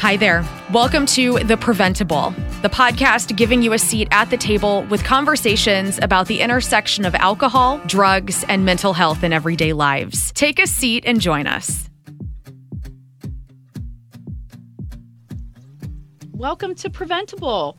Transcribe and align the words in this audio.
Hi 0.00 0.16
there. 0.16 0.44
Welcome 0.72 1.06
to 1.06 1.40
The 1.40 1.56
Preventable, 1.56 2.30
the 2.62 2.68
podcast 2.68 3.36
giving 3.36 3.62
you 3.62 3.72
a 3.72 3.80
seat 3.80 4.06
at 4.12 4.30
the 4.30 4.36
table 4.36 4.86
with 4.90 5.02
conversations 5.02 5.98
about 6.00 6.28
the 6.28 6.38
intersection 6.38 7.04
of 7.04 7.16
alcohol, 7.16 7.78
drugs, 7.84 8.44
and 8.44 8.64
mental 8.64 8.92
health 8.92 9.24
in 9.24 9.32
everyday 9.32 9.72
lives. 9.72 10.30
Take 10.32 10.60
a 10.60 10.68
seat 10.68 11.02
and 11.04 11.20
join 11.20 11.48
us. 11.48 11.90
Welcome 16.32 16.76
to 16.76 16.90
Preventable. 16.90 17.76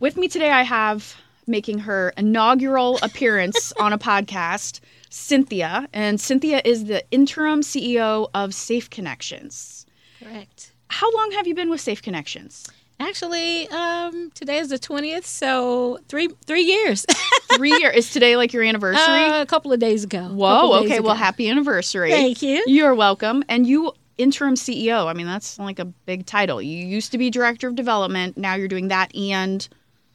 With 0.00 0.16
me 0.16 0.26
today, 0.26 0.50
I 0.50 0.62
have 0.62 1.16
making 1.46 1.80
her 1.80 2.14
inaugural 2.16 2.98
appearance 3.02 3.74
on 3.78 3.92
a 3.92 3.98
podcast, 3.98 4.80
Cynthia. 5.10 5.86
And 5.92 6.18
Cynthia 6.18 6.62
is 6.64 6.86
the 6.86 7.04
interim 7.10 7.60
CEO 7.60 8.30
of 8.32 8.54
Safe 8.54 8.88
Connections. 8.88 9.84
Correct. 10.18 10.72
How 10.88 11.10
long 11.12 11.32
have 11.32 11.46
you 11.46 11.54
been 11.54 11.70
with 11.70 11.80
Safe 11.80 12.02
Connections? 12.02 12.66
Actually, 13.00 13.68
um, 13.68 14.30
today 14.34 14.58
is 14.58 14.70
the 14.70 14.78
twentieth, 14.78 15.24
so 15.24 15.98
three 16.08 16.28
three 16.46 16.62
years. 16.62 17.06
Three 17.56 17.72
years. 17.80 17.96
Is 17.96 18.12
today 18.12 18.36
like 18.36 18.52
your 18.52 18.62
anniversary? 18.62 19.00
Uh, 19.24 19.40
a 19.40 19.46
couple 19.46 19.72
of 19.72 19.80
days 19.80 20.04
ago. 20.04 20.28
Whoa. 20.28 20.80
Days 20.82 20.90
Okay. 20.92 21.00
Well, 21.00 21.14
happy 21.16 21.48
anniversary. 21.48 22.10
Thank 22.10 22.42
you. 22.42 22.62
You're 22.66 22.94
welcome. 22.94 23.42
And 23.48 23.66
you 23.66 23.92
interim 24.18 24.54
CEO. 24.54 25.06
I 25.06 25.14
mean, 25.14 25.26
that's 25.26 25.58
like 25.58 25.78
a 25.78 25.86
big 25.86 26.26
title. 26.26 26.60
You 26.60 26.86
used 26.86 27.10
to 27.12 27.18
be 27.18 27.30
director 27.30 27.66
of 27.66 27.74
development. 27.74 28.36
Now 28.36 28.54
you're 28.54 28.68
doing 28.68 28.88
that 28.88 29.12
and 29.16 29.66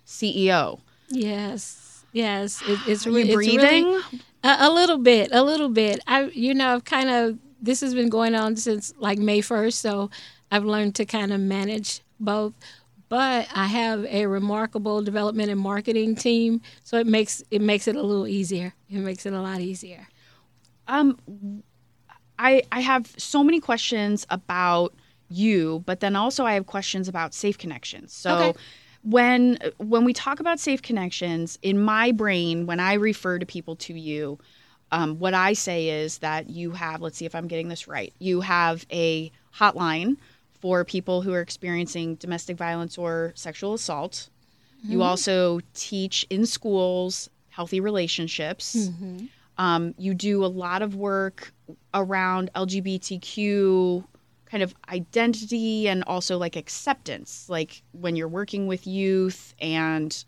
CEO. 0.05 0.79
Yes, 1.09 2.05
yes. 2.13 2.61
It, 2.67 2.79
it's 2.87 3.07
Are 3.07 3.11
re- 3.11 3.23
you 3.23 3.25
it's 3.25 3.33
breathing? 3.35 3.85
really- 3.85 4.03
a, 4.43 4.57
a 4.59 4.69
little 4.71 4.99
bit, 4.99 5.29
a 5.31 5.43
little 5.43 5.69
bit. 5.69 5.99
I, 6.05 6.25
you 6.25 6.53
know, 6.53 6.75
I've 6.75 6.85
kind 6.85 7.09
of 7.09 7.39
this 7.61 7.81
has 7.81 7.93
been 7.95 8.09
going 8.09 8.35
on 8.35 8.55
since 8.57 8.93
like 8.99 9.17
May 9.17 9.41
first, 9.41 9.79
so 9.79 10.09
I've 10.51 10.65
learned 10.65 10.95
to 10.95 11.05
kind 11.05 11.33
of 11.33 11.39
manage 11.39 12.01
both. 12.19 12.53
But 13.09 13.47
I 13.53 13.67
have 13.67 14.05
a 14.05 14.25
remarkable 14.25 15.03
development 15.03 15.51
and 15.51 15.59
marketing 15.59 16.15
team, 16.15 16.61
so 16.83 16.97
it 16.97 17.05
makes 17.05 17.43
it 17.51 17.61
makes 17.61 17.87
it 17.87 17.95
a 17.95 18.01
little 18.01 18.27
easier. 18.27 18.73
It 18.89 18.99
makes 18.99 19.25
it 19.27 19.33
a 19.33 19.41
lot 19.41 19.61
easier. 19.61 20.07
Um, 20.87 21.19
I 22.39 22.63
I 22.71 22.79
have 22.79 23.13
so 23.17 23.43
many 23.43 23.59
questions 23.59 24.25
about 24.31 24.95
you, 25.29 25.83
but 25.85 25.99
then 25.99 26.15
also 26.15 26.45
I 26.45 26.53
have 26.53 26.65
questions 26.65 27.07
about 27.07 27.33
Safe 27.33 27.57
Connections. 27.57 28.13
So. 28.13 28.35
Okay. 28.35 28.59
When 29.05 29.57
when 29.79 30.05
we 30.05 30.13
talk 30.13 30.39
about 30.39 30.61
safe 30.61 30.81
connections, 30.81 31.59
in 31.61 31.83
my 31.83 32.13
brain, 32.13 32.65
when 32.67 32.79
I 32.79 32.93
refer 32.93 33.37
to 33.37 33.45
people 33.45 33.75
to 33.75 33.93
you, 33.93 34.39
um, 34.93 35.19
what 35.19 35.33
I 35.33 35.51
say 35.51 35.89
is 35.89 36.19
that 36.19 36.49
you 36.49 36.71
have. 36.71 37.01
Let's 37.01 37.17
see 37.17 37.25
if 37.25 37.35
I'm 37.35 37.49
getting 37.49 37.67
this 37.67 37.85
right. 37.85 38.13
You 38.19 38.39
have 38.39 38.85
a 38.93 39.29
hotline 39.53 40.15
for 40.63 40.85
people 40.85 41.21
who 41.21 41.33
are 41.33 41.41
experiencing 41.41 42.15
domestic 42.15 42.55
violence 42.57 42.97
or 42.97 43.33
sexual 43.35 43.73
assault. 43.73 44.29
You 44.81 44.99
also 45.03 45.59
teach 45.73 46.25
in 46.29 46.45
schools 46.45 47.29
healthy 47.49 47.81
relationships. 47.81 48.89
Um, 49.57 49.93
you 49.97 50.13
do 50.13 50.45
a 50.45 50.47
lot 50.47 50.81
of 50.81 50.95
work 50.95 51.51
around 51.93 52.49
LGBTQ 52.55 54.05
kind 54.45 54.63
of 54.63 54.73
identity 54.87 55.89
and 55.89 56.01
also 56.05 56.37
like 56.37 56.55
acceptance, 56.55 57.49
like 57.49 57.83
when 57.91 58.15
you're 58.15 58.29
working 58.29 58.65
with 58.65 58.87
youth 58.87 59.53
and 59.59 60.23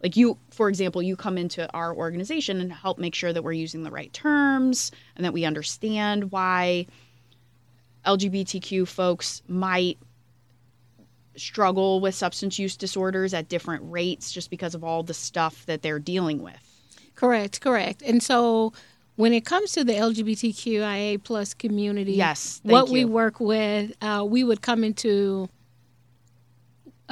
like 0.00 0.16
you, 0.16 0.38
for 0.50 0.68
example, 0.68 1.02
you 1.02 1.16
come 1.16 1.36
into 1.38 1.68
our 1.72 1.92
organization 1.94 2.60
and 2.60 2.72
help 2.72 2.98
make 2.98 3.16
sure 3.16 3.32
that 3.32 3.42
we're 3.42 3.52
using 3.52 3.82
the 3.82 3.90
right 3.90 4.12
terms 4.12 4.92
and 5.16 5.24
that 5.24 5.32
we 5.32 5.44
understand 5.44 6.30
why 6.30 6.86
LGBTQ 8.06 8.86
folks 8.86 9.42
might 9.48 9.98
struggle 11.36 12.00
with 12.00 12.14
substance 12.14 12.58
use 12.58 12.76
disorders 12.76 13.32
at 13.32 13.48
different 13.48 13.82
rates 13.86 14.32
just 14.32 14.50
because 14.50 14.74
of 14.74 14.84
all 14.84 15.02
the 15.02 15.14
stuff 15.14 15.64
that 15.66 15.82
they're 15.82 15.98
dealing 15.98 16.42
with. 16.42 16.54
Correct, 17.14 17.60
correct. 17.60 18.02
And 18.02 18.22
so 18.22 18.72
when 19.16 19.32
it 19.32 19.44
comes 19.44 19.72
to 19.72 19.84
the 19.84 19.92
LGBTQIA 19.94 21.22
plus 21.22 21.54
community, 21.54 22.12
Yes, 22.12 22.60
what 22.64 22.88
we 22.88 23.04
work 23.04 23.40
with, 23.40 23.92
uh, 24.02 24.24
we 24.28 24.44
would 24.44 24.62
come 24.62 24.84
into 24.84 25.48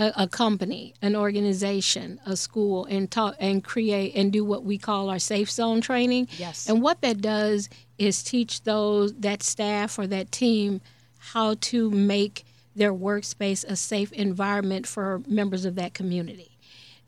a, 0.01 0.13
a 0.23 0.27
company, 0.27 0.95
an 1.03 1.15
organization, 1.15 2.19
a 2.25 2.35
school, 2.35 2.87
and 2.87 3.11
talk 3.11 3.37
and 3.39 3.63
create 3.63 4.15
and 4.17 4.33
do 4.33 4.45
what 4.45 4.65
we 4.65 4.79
call 4.79 5.11
our 5.11 5.19
safe 5.19 5.51
zone 5.51 5.81
training. 5.83 6.27
Yes. 6.39 6.69
And 6.69 6.81
what 6.81 7.03
that 7.03 7.21
does 7.21 7.69
is 7.99 8.23
teach 8.23 8.63
those 8.63 9.13
that 9.15 9.43
staff 9.43 9.99
or 9.99 10.07
that 10.07 10.33
team 10.33 10.81
how 11.19 11.55
to 11.61 11.91
make 11.91 12.45
their 12.75 12.95
workspace 12.95 13.63
a 13.69 13.77
safe 13.77 14.11
environment 14.13 14.87
for 14.87 15.21
members 15.27 15.67
of 15.67 15.75
that 15.75 15.93
community 15.93 16.57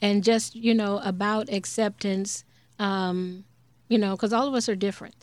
and 0.03 0.23
just 0.23 0.55
you 0.55 0.75
know 0.75 1.01
about 1.03 1.49
acceptance 1.51 2.45
um, 2.79 3.45
you 3.89 3.97
know 3.97 4.15
because 4.17 4.33
all 4.35 4.47
of 4.47 4.55
us 4.55 4.69
are 4.69 4.75
different 4.75 5.15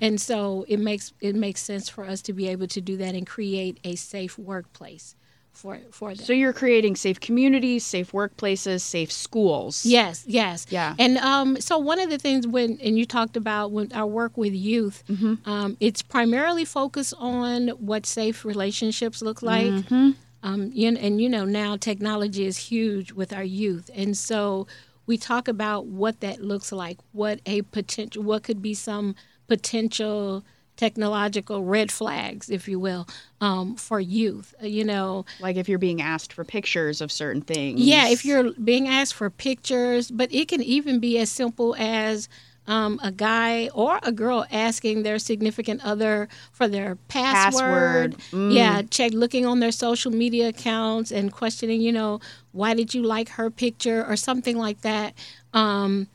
and 0.00 0.18
so 0.20 0.64
it 0.68 0.78
makes 0.78 1.12
it 1.20 1.34
makes 1.34 1.60
sense 1.60 1.90
for 1.90 2.04
us 2.04 2.22
to 2.22 2.32
be 2.32 2.48
able 2.48 2.68
to 2.68 2.80
do 2.80 2.96
that 2.96 3.14
and 3.14 3.26
create 3.26 3.78
a 3.84 3.96
safe 3.96 4.38
workplace 4.38 5.14
for 5.52 5.78
for 5.90 6.14
them 6.14 6.24
So 6.24 6.32
you're 6.32 6.52
creating 6.52 6.96
safe 6.96 7.18
communities, 7.20 7.84
safe 7.84 8.12
workplaces, 8.12 8.80
safe 8.80 9.10
schools. 9.10 9.84
Yes, 9.84 10.24
yes. 10.26 10.66
Yeah. 10.70 10.94
And 10.98 11.18
um, 11.18 11.60
so 11.60 11.78
one 11.78 11.98
of 12.00 12.10
the 12.10 12.18
things 12.18 12.46
when 12.46 12.78
and 12.82 12.98
you 12.98 13.04
talked 13.06 13.36
about 13.36 13.72
when 13.72 13.92
our 13.92 14.06
work 14.06 14.36
with 14.36 14.54
youth, 14.54 15.02
Mm-hmm. 15.08 15.50
um, 15.50 15.76
it's 15.80 16.02
primarily 16.02 16.64
focused 16.64 17.14
on 17.18 17.68
what 17.68 18.06
safe 18.06 18.44
relationships 18.44 19.22
look 19.22 19.42
like. 19.42 19.66
Mm-hmm. 19.66 20.10
Um, 20.44 20.70
you, 20.72 20.96
and 20.96 21.20
you 21.20 21.28
know 21.28 21.44
now 21.44 21.76
technology 21.76 22.44
is 22.46 22.56
huge 22.56 23.10
with 23.12 23.32
our 23.32 23.42
youth, 23.42 23.90
and 23.92 24.16
so 24.16 24.68
we 25.06 25.16
talk 25.18 25.48
about 25.48 25.86
what 25.86 26.20
that 26.20 26.40
looks 26.44 26.70
like, 26.70 26.98
what 27.12 27.40
a 27.46 27.62
potential, 27.62 28.22
what 28.22 28.44
could 28.44 28.62
be 28.62 28.74
some 28.74 29.16
potential 29.48 30.44
technological 30.78 31.62
red 31.64 31.92
flags, 31.92 32.48
if 32.48 32.66
you 32.68 32.78
will, 32.80 33.06
um, 33.42 33.76
for 33.76 34.00
youth. 34.00 34.54
Uh, 34.62 34.66
You 34.66 34.84
know, 34.84 35.26
Like 35.40 35.56
if 35.56 35.68
you're 35.68 35.78
being 35.78 36.00
asked 36.00 36.32
for 36.32 36.44
pictures 36.44 37.02
of 37.02 37.12
certain 37.12 37.42
things. 37.42 37.80
yeah, 37.80 38.08
if 38.08 38.24
you're 38.24 38.52
being 38.52 38.88
asked 38.88 39.12
for 39.12 39.28
pictures, 39.28 40.10
but 40.10 40.32
it 40.32 40.48
can 40.48 40.62
even 40.62 41.00
be 41.00 41.18
as 41.18 41.30
simple 41.30 41.74
as 41.78 42.28
um, 42.68 43.00
a 43.02 43.10
guy 43.10 43.68
or 43.74 43.98
a 44.02 44.12
girl 44.12 44.46
asking 44.52 45.02
their 45.02 45.18
significant 45.18 45.84
other 45.84 46.28
for 46.52 46.68
their 46.68 46.96
password. 47.08 48.12
Password. 48.12 48.16
Mm. 48.30 48.52
Yeah, 48.52 48.82
check 48.82 49.12
looking 49.12 49.46
on 49.46 49.60
their 49.60 49.72
social 49.72 50.12
media 50.12 50.48
accounts 50.48 51.10
and 51.10 51.32
questioning, 51.32 51.80
you 51.80 51.92
know, 51.92 52.20
why 52.52 52.74
did 52.74 52.92
you 52.94 53.02
like 53.02 53.30
her 53.30 53.50
picture 53.50 54.04
or 54.06 54.16
something 54.16 54.56
like 54.58 54.82
that. 54.82 55.14
Um, 55.54 56.08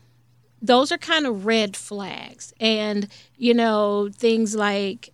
those 0.64 0.90
are 0.90 0.98
kind 0.98 1.26
of 1.26 1.44
red 1.44 1.76
flags. 1.76 2.54
And, 2.58 3.08
you 3.36 3.52
know, 3.52 4.08
things 4.14 4.54
like, 4.54 5.10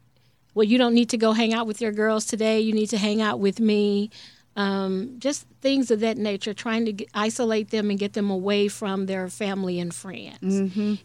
well, 0.55 0.65
you 0.65 0.79
don't 0.79 0.95
need 0.95 1.11
to 1.11 1.17
go 1.17 1.33
hang 1.33 1.53
out 1.53 1.67
with 1.67 1.81
your 1.81 1.91
girls 1.93 2.25
today. 2.25 2.61
You 2.61 2.73
need 2.73 2.89
to 2.91 2.99
hang 2.99 3.21
out 3.21 3.41
with 3.41 3.59
me. 3.59 4.11
Um, 4.57 5.17
just 5.19 5.47
things 5.61 5.91
of 5.91 6.01
that 6.01 6.19
nature, 6.19 6.55
trying 6.55 6.85
to 6.85 6.93
get, 6.93 7.09
isolate 7.15 7.71
them 7.71 7.91
and 7.91 7.99
get 7.99 8.13
them 8.13 8.31
away 8.31 8.69
from 8.69 9.07
their 9.07 9.29
family 9.29 9.81
and 9.81 9.93
friends. 9.95 10.41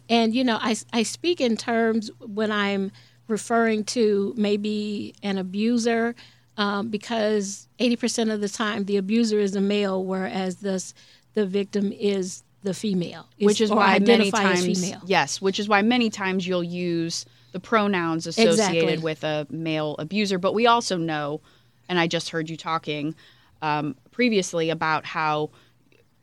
And, 0.08 0.34
you 0.34 0.44
know, 0.44 0.58
I, 0.60 0.76
I 0.92 1.02
speak 1.02 1.40
in 1.40 1.56
terms 1.56 2.10
when 2.20 2.52
I'm 2.52 2.92
referring 3.28 3.84
to 3.84 4.32
maybe 4.36 5.14
an 5.22 5.38
abuser 5.38 6.14
um, 6.56 6.88
because 6.88 7.66
80% 7.80 8.32
of 8.32 8.40
the 8.40 8.48
time 8.48 8.84
the 8.84 8.96
abuser 8.96 9.38
is 9.38 9.56
a 9.56 9.60
male, 9.60 10.04
whereas 10.04 10.56
this, 10.56 10.94
the 11.34 11.46
victim 11.46 11.92
is 11.92 12.42
the 12.66 12.74
female, 12.74 13.26
which 13.40 13.60
is 13.60 13.70
why 13.70 13.98
many 13.98 14.12
identify 14.12 14.52
as 14.52 14.62
times 14.64 14.80
female. 14.80 15.00
yes, 15.06 15.40
which 15.40 15.58
is 15.58 15.68
why 15.68 15.80
many 15.82 16.10
times 16.10 16.46
you'll 16.46 16.62
use 16.64 17.24
the 17.52 17.60
pronouns 17.60 18.26
associated 18.26 18.82
Exactly. 18.82 18.98
with 18.98 19.24
a 19.24 19.46
male 19.48 19.94
abuser. 19.98 20.38
But 20.38 20.52
we 20.52 20.66
also 20.66 20.96
know, 20.98 21.40
and 21.88 21.98
I 21.98 22.06
just 22.06 22.30
heard 22.30 22.50
you 22.50 22.56
talking 22.56 23.14
um, 23.62 23.94
previously 24.10 24.68
about 24.68 25.06
how 25.06 25.50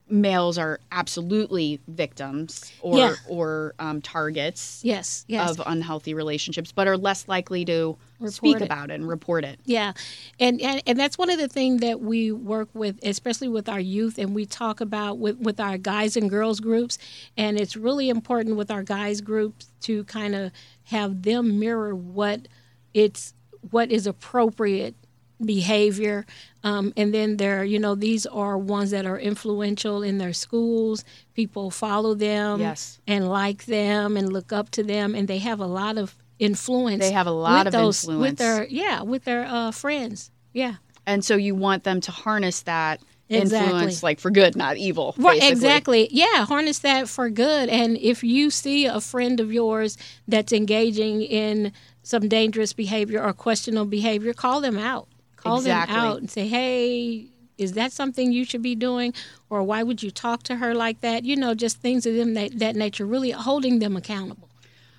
males 0.10 0.58
are 0.58 0.80
absolutely 0.92 1.80
victims 1.88 2.72
or 2.82 2.98
Yeah. 2.98 3.16
or 3.28 3.74
um, 3.80 4.02
targets 4.02 4.82
Yes, 4.84 5.24
yes. 5.28 5.52
of 5.52 5.62
unhealthy 5.66 6.14
relationships, 6.14 6.72
but 6.72 6.88
are 6.88 6.98
less 6.98 7.28
likely 7.28 7.64
to 7.66 7.98
Report 8.20 8.34
speak 8.34 8.56
it. 8.58 8.62
about 8.64 8.92
it 8.92 8.96
and 8.96 9.08
report 9.08 9.44
it. 9.44 9.60
Yeah, 9.66 9.94
and, 10.40 10.62
and 10.62 10.82
and 10.86 11.00
that's 11.00 11.18
one 11.18 11.30
of 11.30 11.40
the 11.40 11.48
things 11.48 11.82
that 11.82 12.02
we 12.02 12.32
work 12.32 12.70
with, 12.74 13.00
especially 13.04 13.48
with 13.48 13.68
our 13.70 13.80
youth, 13.80 14.18
and 14.18 14.36
we 14.36 14.46
talk 14.46 14.82
about 14.82 15.20
with 15.20 15.38
with 15.40 15.60
our 15.60 15.78
guys 15.78 16.16
and 16.18 16.30
girls 16.30 16.60
groups, 16.60 16.98
and 17.38 17.58
it's 17.60 17.76
really 17.76 18.10
important 18.10 18.56
with 18.58 18.70
our 18.72 18.84
guys 18.84 19.22
groups 19.22 19.70
to 19.82 20.04
kind 20.06 20.36
of 20.36 20.52
have 20.86 21.24
them 21.24 21.60
mirror 21.60 21.96
what 21.96 22.48
it's 22.94 23.34
what 23.72 23.90
is 23.92 24.06
appropriate 24.06 24.96
behavior 25.44 26.26
um, 26.64 26.94
and 26.96 27.14
then 27.14 27.38
there 27.38 27.64
you 27.64 27.78
know 27.80 27.96
these 27.96 28.26
are 28.26 28.58
ones 28.58 28.92
that 28.92 29.06
are 29.06 29.20
influential 29.20 30.02
in 30.04 30.18
their 30.18 30.34
schools 30.34 31.04
people 31.34 31.70
follow 31.72 32.14
them 32.14 32.60
Yes. 32.60 33.00
and 33.08 33.28
like 33.30 33.66
them 33.66 34.16
and 34.18 34.32
look 34.32 34.54
up 34.54 34.70
to 34.72 34.84
them 34.84 35.16
and 35.16 35.28
they 35.28 35.40
have 35.40 35.60
a 35.60 35.66
lot 35.66 35.98
of 35.98 36.16
influence 36.40 37.00
They 37.02 37.12
have 37.12 37.28
a 37.28 37.32
lot 37.32 37.66
with 37.66 37.74
of 37.76 37.82
those, 37.82 38.04
influence. 38.04 38.22
with 38.32 38.38
their 38.38 38.66
yeah 38.68 39.02
with 39.02 39.24
their 39.26 39.46
uh, 39.46 39.72
friends 39.72 40.32
yeah 40.54 40.76
and 41.06 41.24
so 41.26 41.36
you 41.36 41.56
want 41.56 41.84
them 41.84 42.00
to 42.02 42.12
harness 42.12 42.62
that 42.64 43.02
Exactly. 43.30 43.72
influence 43.74 44.04
like 44.04 44.20
for 44.20 44.30
good 44.30 44.56
not 44.56 44.78
evil 44.78 45.16
Right, 45.18 45.40
basically. 45.40 45.52
exactly. 45.52 46.08
Yeah, 46.12 46.46
harness 46.46 46.80
that 46.80 47.10
for 47.10 47.30
good. 47.32 47.68
And 47.70 47.98
if 47.98 48.24
you 48.24 48.52
see 48.52 48.86
a 48.86 49.00
friend 49.02 49.40
of 49.40 49.52
yours 49.52 49.98
that's 50.28 50.54
engaging 50.54 51.22
in 51.24 51.72
some 52.04 52.28
dangerous 52.28 52.74
behavior 52.74 53.24
or 53.24 53.34
questionable 53.34 53.90
behavior, 53.90 54.34
call 54.34 54.62
them 54.62 54.78
out. 54.78 55.08
Call 55.44 55.58
Exactly. 55.58 55.96
them 55.96 56.04
out 56.06 56.18
and 56.20 56.32
say, 56.32 56.48
hey, 56.48 57.28
is 57.58 57.74
that 57.74 57.92
something 57.92 58.32
you 58.32 58.46
should 58.46 58.62
be 58.62 58.76
doing? 58.76 59.14
Or 59.50 59.62
why 59.64 59.84
would 59.84 60.02
you 60.02 60.10
talk 60.12 60.44
to 60.44 60.56
her 60.56 60.74
like 60.74 61.02
that? 61.02 61.24
You 61.26 61.36
know, 61.36 61.54
just 61.54 61.78
things 61.80 62.06
of 62.06 62.16
them 62.16 62.34
that, 62.34 62.58
that 62.60 62.76
nature, 62.76 63.06
really 63.06 63.32
holding 63.32 63.80
them 63.80 63.96
accountable. 63.98 64.50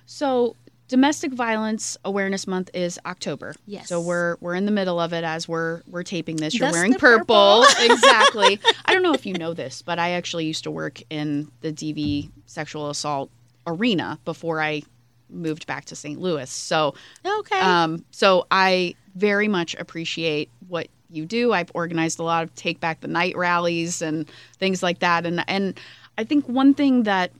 So 0.05 0.55
domestic 0.87 1.33
violence 1.33 1.97
awareness 2.05 2.45
month 2.45 2.69
is 2.73 2.99
October. 3.05 3.55
Yes. 3.65 3.89
So 3.89 3.99
we're 3.99 4.37
we're 4.39 4.53
in 4.53 4.65
the 4.65 4.71
middle 4.71 4.99
of 4.99 5.13
it 5.13 5.23
as 5.23 5.47
we're 5.47 5.81
we're 5.87 6.03
taping 6.03 6.35
this. 6.35 6.53
You're 6.53 6.67
That's 6.67 6.75
wearing 6.75 6.93
purple. 6.93 7.63
purple. 7.65 7.65
exactly. 7.91 8.59
I 8.85 8.93
don't 8.93 9.01
know 9.03 9.13
if 9.13 9.25
you 9.25 9.33
know 9.33 9.53
this, 9.53 9.81
but 9.81 9.97
I 9.99 10.11
actually 10.11 10.45
used 10.45 10.63
to 10.65 10.71
work 10.71 11.01
in 11.09 11.51
the 11.61 11.73
DV 11.73 12.29
sexual 12.45 12.89
assault 12.91 13.31
arena 13.65 14.19
before 14.25 14.61
I 14.61 14.83
moved 15.27 15.65
back 15.65 15.85
to 15.85 15.95
St. 15.95 16.21
Louis. 16.21 16.49
So 16.51 16.93
Okay. 17.25 17.59
um 17.59 18.05
so 18.11 18.45
I 18.51 18.93
very 19.15 19.47
much 19.47 19.75
appreciate 19.75 20.49
what 20.67 20.87
you 21.09 21.25
do. 21.25 21.53
I've 21.53 21.71
organized 21.73 22.19
a 22.19 22.23
lot 22.23 22.43
of 22.43 22.53
take 22.55 22.79
back 22.79 23.01
the 23.01 23.07
night 23.07 23.35
rallies 23.37 24.01
and 24.01 24.29
things 24.57 24.83
like 24.83 24.99
that 24.99 25.25
and 25.25 25.43
and 25.47 25.79
I 26.17 26.23
think 26.23 26.47
one 26.47 26.73
thing 26.73 27.03
that 27.03 27.31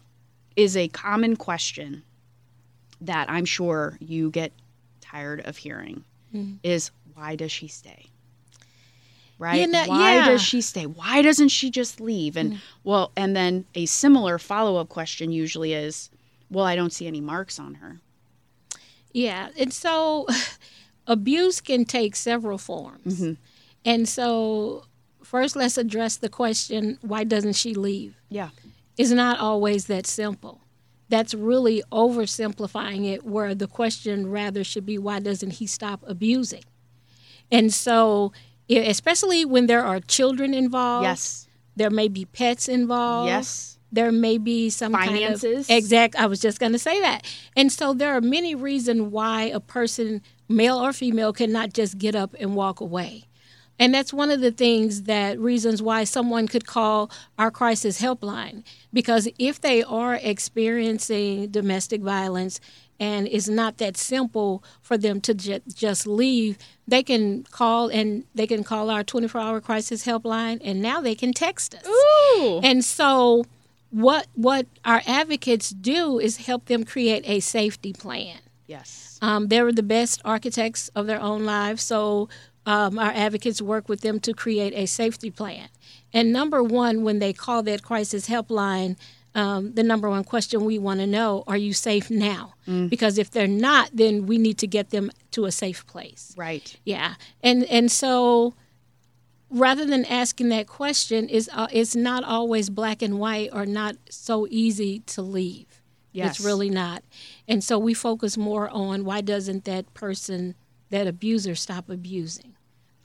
is 0.55 0.75
a 0.75 0.87
common 0.89 1.35
question 1.35 2.03
that 3.01 3.29
I'm 3.29 3.45
sure 3.45 3.97
you 3.99 4.29
get 4.31 4.51
tired 5.01 5.45
of 5.45 5.57
hearing 5.57 6.03
mm-hmm. 6.33 6.55
is 6.63 6.91
why 7.13 7.35
does 7.35 7.51
she 7.51 7.67
stay? 7.67 8.07
Right? 9.37 9.61
You 9.61 9.67
know, 9.67 9.83
why 9.85 10.15
yeah. 10.15 10.25
does 10.29 10.41
she 10.41 10.61
stay? 10.61 10.85
Why 10.85 11.21
doesn't 11.21 11.49
she 11.49 11.69
just 11.69 11.99
leave? 11.99 12.37
And 12.37 12.51
mm-hmm. 12.53 12.59
well, 12.83 13.11
and 13.17 13.35
then 13.35 13.65
a 13.75 13.85
similar 13.85 14.37
follow-up 14.37 14.87
question 14.87 15.31
usually 15.31 15.73
is, 15.73 16.09
well, 16.49 16.65
I 16.65 16.75
don't 16.75 16.93
see 16.93 17.05
any 17.05 17.19
marks 17.19 17.59
on 17.59 17.75
her. 17.75 17.99
Yeah, 19.11 19.49
and 19.57 19.73
so 19.73 20.27
abuse 21.07 21.61
can 21.61 21.85
take 21.85 22.15
several 22.15 22.57
forms. 22.57 23.21
Mm-hmm. 23.21 23.33
And 23.85 24.09
so, 24.09 24.85
first, 25.23 25.55
let's 25.55 25.77
address 25.77 26.17
the 26.17 26.29
question 26.29 26.97
why 27.01 27.23
doesn't 27.23 27.53
she 27.53 27.73
leave? 27.73 28.15
Yeah. 28.29 28.49
It's 28.97 29.11
not 29.11 29.39
always 29.39 29.85
that 29.87 30.07
simple. 30.07 30.61
That's 31.09 31.33
really 31.35 31.83
oversimplifying 31.91 33.05
it, 33.11 33.23
where 33.23 33.53
the 33.53 33.67
question 33.67 34.29
rather 34.31 34.63
should 34.63 34.85
be 34.85 34.97
why 34.97 35.19
doesn't 35.19 35.51
he 35.51 35.67
stop 35.67 36.01
abusing? 36.07 36.63
And 37.51 37.71
so, 37.73 38.33
especially 38.69 39.45
when 39.45 39.67
there 39.67 39.83
are 39.85 39.99
children 39.99 40.53
involved, 40.53 41.03
Yes. 41.05 41.47
there 41.75 41.91
may 41.91 42.07
be 42.07 42.25
pets 42.25 42.67
involved, 42.67 43.27
Yes. 43.29 43.74
There 43.95 44.11
may 44.11 44.37
be 44.37 44.69
some 44.69 44.91
Finances. 44.91 45.41
kind 45.41 45.55
of 45.55 45.69
exact 45.69 46.15
i 46.15 46.25
was 46.25 46.39
just 46.39 46.59
going 46.59 46.71
to 46.71 46.79
say 46.79 46.99
that 47.01 47.25
and 47.55 47.71
so 47.71 47.93
there 47.93 48.13
are 48.15 48.21
many 48.21 48.53
reasons 48.53 49.01
why 49.01 49.43
a 49.43 49.59
person 49.59 50.21
male 50.47 50.77
or 50.77 50.93
female 50.93 51.33
cannot 51.33 51.73
just 51.73 51.97
get 51.97 52.15
up 52.15 52.35
and 52.39 52.55
walk 52.55 52.79
away 52.79 53.23
and 53.77 53.93
that's 53.93 54.13
one 54.13 54.31
of 54.31 54.39
the 54.39 54.51
things 54.51 55.03
that 55.03 55.37
reasons 55.39 55.81
why 55.81 56.03
someone 56.03 56.47
could 56.47 56.65
call 56.65 57.09
our 57.37 57.51
crisis 57.51 58.01
helpline 58.01 58.63
because 58.93 59.27
if 59.37 59.59
they 59.61 59.83
are 59.83 60.15
experiencing 60.15 61.47
domestic 61.49 62.01
violence 62.01 62.59
and 62.99 63.27
it's 63.27 63.49
not 63.49 63.77
that 63.77 63.97
simple 63.97 64.63
for 64.81 64.97
them 64.97 65.19
to 65.19 65.33
ju- 65.33 65.59
just 65.73 66.07
leave 66.07 66.57
they 66.87 67.03
can 67.03 67.43
call 67.51 67.87
and 67.89 68.23
they 68.33 68.47
can 68.47 68.63
call 68.63 68.89
our 68.89 69.03
24 69.03 69.41
hour 69.41 69.61
crisis 69.61 70.05
helpline 70.05 70.59
and 70.63 70.81
now 70.81 71.01
they 71.01 71.15
can 71.15 71.33
text 71.33 71.75
us 71.75 71.85
Ooh. 71.87 72.59
and 72.63 72.85
so 72.85 73.43
what 73.95 74.27
what 74.35 74.67
our 74.83 75.01
advocates 75.07 75.69
do 75.69 76.19
is 76.19 76.35
help 76.35 76.65
them 76.65 76.83
create 76.83 77.23
a 77.25 77.39
safety 77.39 77.93
plan. 77.93 78.39
Yes. 78.67 79.17
Um, 79.21 79.47
they're 79.47 79.71
the 79.71 79.83
best 79.83 80.21
architects 80.25 80.89
of 80.89 81.07
their 81.07 81.21
own 81.21 81.45
lives, 81.45 81.81
so 81.81 82.27
um, 82.65 82.99
our 82.99 83.11
advocates 83.11 83.61
work 83.61 83.87
with 83.87 84.01
them 84.01 84.19
to 84.21 84.33
create 84.33 84.73
a 84.73 84.85
safety 84.85 85.31
plan. 85.31 85.69
And 86.11 86.33
number 86.33 86.61
one, 86.61 87.03
when 87.03 87.19
they 87.19 87.31
call 87.31 87.63
that 87.63 87.83
crisis 87.83 88.27
helpline, 88.27 88.97
um, 89.33 89.73
the 89.75 89.83
number 89.83 90.09
one 90.09 90.25
question 90.25 90.65
we 90.65 90.77
want 90.77 90.99
to 90.99 91.07
know: 91.07 91.45
Are 91.47 91.57
you 91.57 91.71
safe 91.71 92.09
now? 92.11 92.55
Because 92.89 93.17
if 93.17 93.31
they're 93.31 93.47
not, 93.47 93.91
then 93.93 94.25
we 94.25 94.37
need 94.37 94.57
to 94.57 94.67
get 94.67 94.89
them 94.89 95.09
to 95.31 95.45
a 95.45 95.53
safe 95.53 95.87
place. 95.87 96.33
Right. 96.35 96.75
Yeah, 96.83 97.13
and 97.41 97.63
and 97.65 97.89
so 97.89 98.55
rather 99.49 99.85
than 99.85 100.05
asking 100.05 100.49
that 100.49 100.67
question, 100.67 101.29
is 101.29 101.49
uh, 101.53 101.67
it's 101.71 101.95
not 101.95 102.23
always 102.23 102.69
black 102.69 103.01
and 103.01 103.19
white 103.19 103.49
or 103.53 103.65
not 103.65 103.95
so 104.09 104.47
easy 104.49 104.99
to 104.99 105.21
leave. 105.21 105.81
Yes. 106.11 106.37
It's 106.37 106.45
really 106.45 106.69
not, 106.69 107.03
and 107.45 107.61
so 107.61 107.77
we 107.77 107.93
focus 107.93 108.37
more 108.37 108.69
on 108.69 109.03
why 109.03 109.19
doesn't 109.19 109.65
that 109.65 109.93
person, 109.93 110.55
that 110.89 111.07
abuser, 111.07 111.55
stop 111.55 111.89
abusing? 111.89 112.55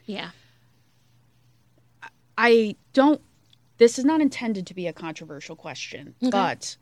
Yeah. 0.07 0.31
I 2.39 2.77
don't. 2.93 3.21
This 3.79 3.99
is 3.99 4.05
not 4.05 4.21
intended 4.21 4.67
to 4.69 4.75
be 4.75 4.87
a 4.87 4.93
controversial 4.93 5.57
question, 5.57 6.15
but 6.31 6.77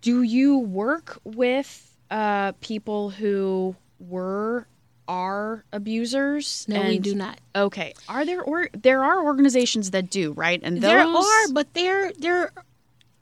do 0.00 0.22
you 0.22 0.58
work 0.58 1.18
with 1.24 1.94
uh, 2.10 2.52
people 2.60 3.10
who 3.10 3.76
were 3.98 4.66
are 5.08 5.64
abusers? 5.72 6.64
No, 6.68 6.82
we 6.82 6.98
do 6.98 7.14
not. 7.14 7.38
Okay, 7.54 7.94
are 8.08 8.24
there 8.24 8.42
or 8.42 8.68
there 8.72 9.02
are 9.04 9.24
organizations 9.24 9.90
that 9.92 10.10
do 10.10 10.32
right? 10.32 10.60
And 10.62 10.76
those, 10.76 10.82
There 10.82 11.06
are, 11.06 11.48
but 11.52 11.72
they're 11.74 12.12
they're. 12.18 12.52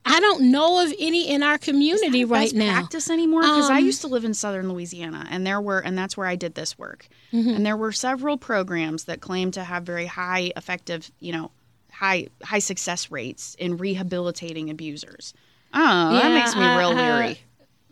I 0.04 0.18
don't 0.18 0.50
know 0.50 0.84
of 0.84 0.92
any 0.98 1.28
in 1.30 1.44
our 1.44 1.58
community 1.58 2.24
right 2.24 2.52
now. 2.52 2.72
practice 2.80 3.08
anymore 3.08 3.42
because 3.42 3.70
I 3.70 3.78
Um, 3.78 3.84
used 3.84 4.00
to 4.00 4.08
live 4.08 4.24
in 4.24 4.34
southern 4.34 4.68
Louisiana 4.72 5.28
and 5.30 5.46
there 5.46 5.60
were 5.60 5.78
and 5.78 5.96
that's 5.96 6.16
where 6.16 6.26
I 6.26 6.34
did 6.34 6.54
this 6.56 6.76
work 6.76 7.08
Mm-hmm. 7.32 7.50
and 7.50 7.64
there 7.64 7.76
were 7.76 7.92
several 7.92 8.36
programs 8.36 9.04
that 9.04 9.20
claimed 9.20 9.54
to 9.54 9.62
have 9.64 9.84
very 9.84 10.06
high 10.06 10.50
effective 10.56 11.10
you 11.20 11.32
know 11.32 11.52
high 11.92 12.26
high 12.42 12.58
success 12.58 13.12
rates 13.12 13.54
in 13.60 13.76
rehabilitating 13.76 14.70
abusers. 14.70 15.34
Oh, 15.72 16.12
that 16.14 16.32
makes 16.34 16.54
me 16.56 16.62
I- 16.62 16.78
real 16.78 16.90
I- 16.90 16.94
leery. 16.94 17.40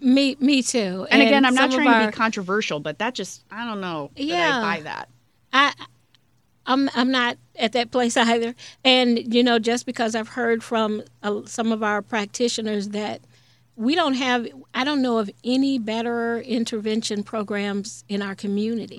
Me, 0.01 0.37
me 0.41 0.63
too. 0.63 1.07
And, 1.11 1.23
again, 1.23 1.45
I'm 1.45 1.55
not 1.55 1.71
trying 1.71 2.01
to 2.01 2.07
be 2.13 2.17
controversial, 2.17 2.81
but 2.81 2.99
that 2.99 3.15
just 3.15 3.43
I 3.51 3.65
don't 3.67 3.81
know 3.81 4.11
that 4.17 4.23
Yeah. 4.23 4.59
I 4.59 4.77
buy 4.77 4.83
that. 4.83 5.09
I 5.53 5.73
I'm 6.67 6.89
I'm 6.95 7.11
not 7.11 7.37
at 7.57 7.73
that 7.73 7.91
place 7.91 8.17
either. 8.17 8.55
And 8.85 9.33
you 9.35 9.43
know, 9.43 9.59
just 9.59 9.87
because 9.87 10.15
I've 10.15 10.29
heard 10.29 10.63
from 10.65 11.03
uh, 11.23 11.43
some 11.47 11.73
of 11.73 11.83
our 11.83 12.03
practitioners 12.03 12.89
that 12.91 13.21
we 13.77 13.95
don't 13.95 14.15
have, 14.15 14.47
I 14.75 14.85
don't 14.85 15.01
know 15.01 15.19
of 15.19 15.31
any 15.43 15.79
better 15.79 16.41
intervention 16.41 17.23
programs 17.23 18.05
in 18.09 18.21
our 18.21 18.35
community. 18.35 18.99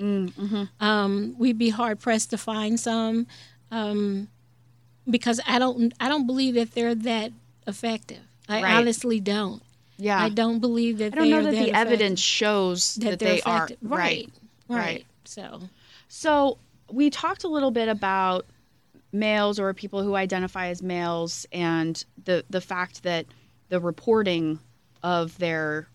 Um, 0.80 1.34
we'd 1.38 1.58
be 1.58 1.70
hard 1.70 2.00
pressed 2.00 2.30
to 2.30 2.38
find 2.38 2.80
some 2.80 3.26
um, 3.70 4.28
because 5.08 5.40
I 5.46 5.58
don't 5.58 5.92
I 6.00 6.08
don't 6.08 6.26
believe 6.26 6.54
that 6.54 6.72
they're 6.72 6.94
that 6.94 7.32
effective. 7.66 8.22
I 8.48 8.62
Right. 8.62 8.72
honestly 8.74 9.20
don't. 9.20 9.62
Yeah, 10.02 10.20
I 10.20 10.28
don't 10.30 10.58
believe 10.58 10.98
that 10.98 11.12
I 11.12 11.16
don't 11.16 11.24
they 11.24 11.30
know 11.30 11.42
that 11.42 11.52
the 11.52 11.72
evidence 11.72 12.20
shows 12.20 12.96
that, 12.96 13.10
that 13.10 13.18
they're 13.20 13.38
are. 13.46 13.68
Right. 13.80 14.28
right. 14.68 14.78
Right. 14.78 15.06
So 15.24 15.60
So 16.08 16.58
we 16.90 17.08
talked 17.10 17.44
a 17.44 17.48
little 17.48 17.70
bit 17.70 17.88
about 17.88 18.46
males 19.12 19.60
or 19.60 19.72
people 19.74 20.02
who 20.02 20.16
identify 20.16 20.68
as 20.68 20.82
males 20.82 21.46
and 21.52 22.04
the 22.24 22.44
the 22.50 22.60
fact 22.60 23.02
that 23.04 23.26
the 23.68 23.78
reporting 23.78 24.58
of 25.02 25.38
their 25.38 25.86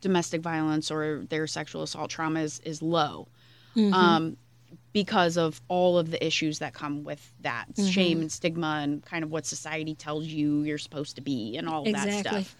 domestic 0.00 0.40
violence 0.40 0.90
or 0.90 1.24
their 1.28 1.46
sexual 1.46 1.82
assault 1.82 2.10
trauma 2.10 2.40
is, 2.40 2.60
is 2.64 2.82
low 2.82 3.28
um, 3.92 4.36
because 4.92 5.36
of 5.36 5.60
all 5.68 5.98
of 5.98 6.10
the 6.10 6.24
issues 6.24 6.58
that 6.58 6.74
come 6.74 7.04
with 7.04 7.32
that 7.40 7.66
shame 7.90 8.20
and 8.20 8.32
stigma 8.32 8.80
and 8.82 9.04
kind 9.04 9.22
of 9.24 9.30
what 9.30 9.46
society 9.46 9.94
tells 9.94 10.26
you 10.26 10.62
you're 10.62 10.78
supposed 10.78 11.16
to 11.16 11.22
be 11.22 11.56
and 11.56 11.68
all 11.68 11.86
of 11.86 11.92
that 11.92 12.26
stuff. 12.26 12.56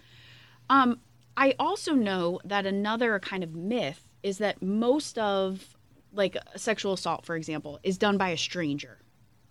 Um, 0.72 1.00
I 1.36 1.54
also 1.58 1.92
know 1.92 2.40
that 2.44 2.64
another 2.64 3.18
kind 3.18 3.44
of 3.44 3.54
myth 3.54 4.08
is 4.22 4.38
that 4.38 4.62
most 4.62 5.18
of 5.18 5.76
like 6.14 6.36
sexual 6.56 6.94
assault, 6.94 7.26
for 7.26 7.36
example, 7.36 7.78
is 7.82 7.98
done 7.98 8.16
by 8.16 8.30
a 8.30 8.36
stranger, 8.38 8.98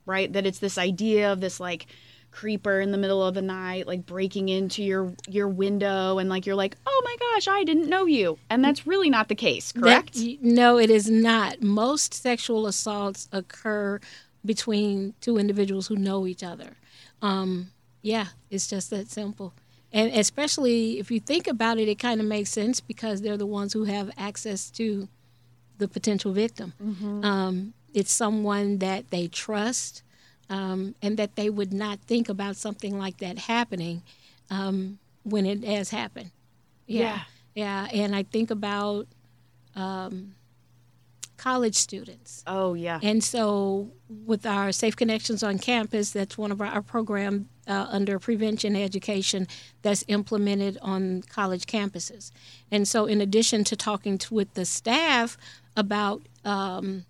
right? 0.05 0.31
That 0.33 0.47
it's 0.47 0.59
this 0.59 0.77
idea 0.79 1.31
of 1.31 1.39
this 1.39 1.59
like 1.59 1.85
creeper 2.31 2.79
in 2.79 2.91
the 2.91 2.97
middle 2.97 3.23
of 3.23 3.35
the 3.35 3.41
night, 3.41 3.85
like 3.85 4.05
breaking 4.05 4.49
into 4.49 4.81
your 4.83 5.13
your 5.27 5.47
window, 5.47 6.17
and 6.17 6.27
like 6.27 6.47
you're 6.47 6.55
like, 6.55 6.75
oh 6.87 7.01
my 7.05 7.15
gosh, 7.19 7.47
I 7.47 7.63
didn't 7.65 7.89
know 7.89 8.05
you, 8.05 8.39
and 8.49 8.63
that's 8.63 8.87
really 8.87 9.09
not 9.11 9.27
the 9.27 9.35
case, 9.35 9.71
correct? 9.71 10.13
That- 10.15 10.37
no, 10.41 10.79
it 10.79 10.89
is 10.89 11.09
not. 11.09 11.61
Most 11.61 12.13
sexual 12.15 12.65
assaults 12.65 13.29
occur 13.31 13.99
between 14.43 15.13
two 15.21 15.37
individuals 15.37 15.87
who 15.87 15.95
know 15.95 16.25
each 16.25 16.43
other. 16.43 16.77
Um, 17.21 17.71
yeah, 18.01 18.27
it's 18.49 18.67
just 18.67 18.89
that 18.89 19.09
simple. 19.09 19.53
And 19.93 20.11
especially 20.13 20.99
if 20.99 21.11
you 21.11 21.19
think 21.19 21.47
about 21.47 21.77
it, 21.77 21.87
it 21.89 21.99
kind 21.99 22.21
of 22.21 22.27
makes 22.27 22.49
sense 22.49 22.79
because 22.79 23.21
they're 23.21 23.37
the 23.37 23.45
ones 23.45 23.73
who 23.73 23.83
have 23.85 24.09
access 24.17 24.69
to 24.71 25.07
the 25.77 25.87
potential 25.87 26.31
victim. 26.31 26.73
Um, 27.25 27.73
it's 27.93 28.11
someone 28.11 28.77
that 28.77 29.09
they 29.09 29.27
trust, 29.27 30.03
um, 30.49 30.95
and 31.01 31.17
that 31.17 31.35
they 31.35 31.49
would 31.49 31.73
not 31.73 31.99
think 32.01 32.29
about 32.29 32.55
something 32.55 32.97
like 32.97 33.17
that 33.17 33.37
happening 33.37 34.01
um, 34.49 34.99
when 35.23 35.45
it 35.45 35.63
has 35.63 35.89
happened. 35.89 36.31
Yeah. 36.87 37.21
yeah, 37.55 37.87
and 37.93 38.15
I 38.15 38.23
think 38.23 38.51
about 38.51 39.07
um, 39.75 40.35
college 41.41 41.73
students. 41.75 42.43
Oh 42.45 42.75
yeah. 42.75 42.99
And 43.01 43.23
so, 43.23 43.89
with 44.25 44.45
our 44.45 44.71
Safe 44.71 44.95
Connections 44.95 45.41
on 45.41 45.57
campus, 45.57 46.11
that's 46.11 46.37
one 46.37 46.51
of 46.51 46.61
our, 46.61 46.67
our 46.67 46.83
program 46.83 47.49
uh, 47.67 47.87
under 47.89 48.19
prevention 48.19 48.75
education 48.75 49.47
that's 49.81 50.03
implemented 50.07 50.77
on 50.83 51.23
college 51.23 51.65
campuses. 51.65 52.31
And 52.69 52.87
so, 52.87 53.07
in 53.07 53.21
addition 53.21 53.63
to 53.65 53.75
talking 53.75 54.19
to, 54.19 54.35
with 54.35 54.53
the 54.53 54.65
staff 54.65 55.35
about 55.75 56.21
um, 56.45 57.05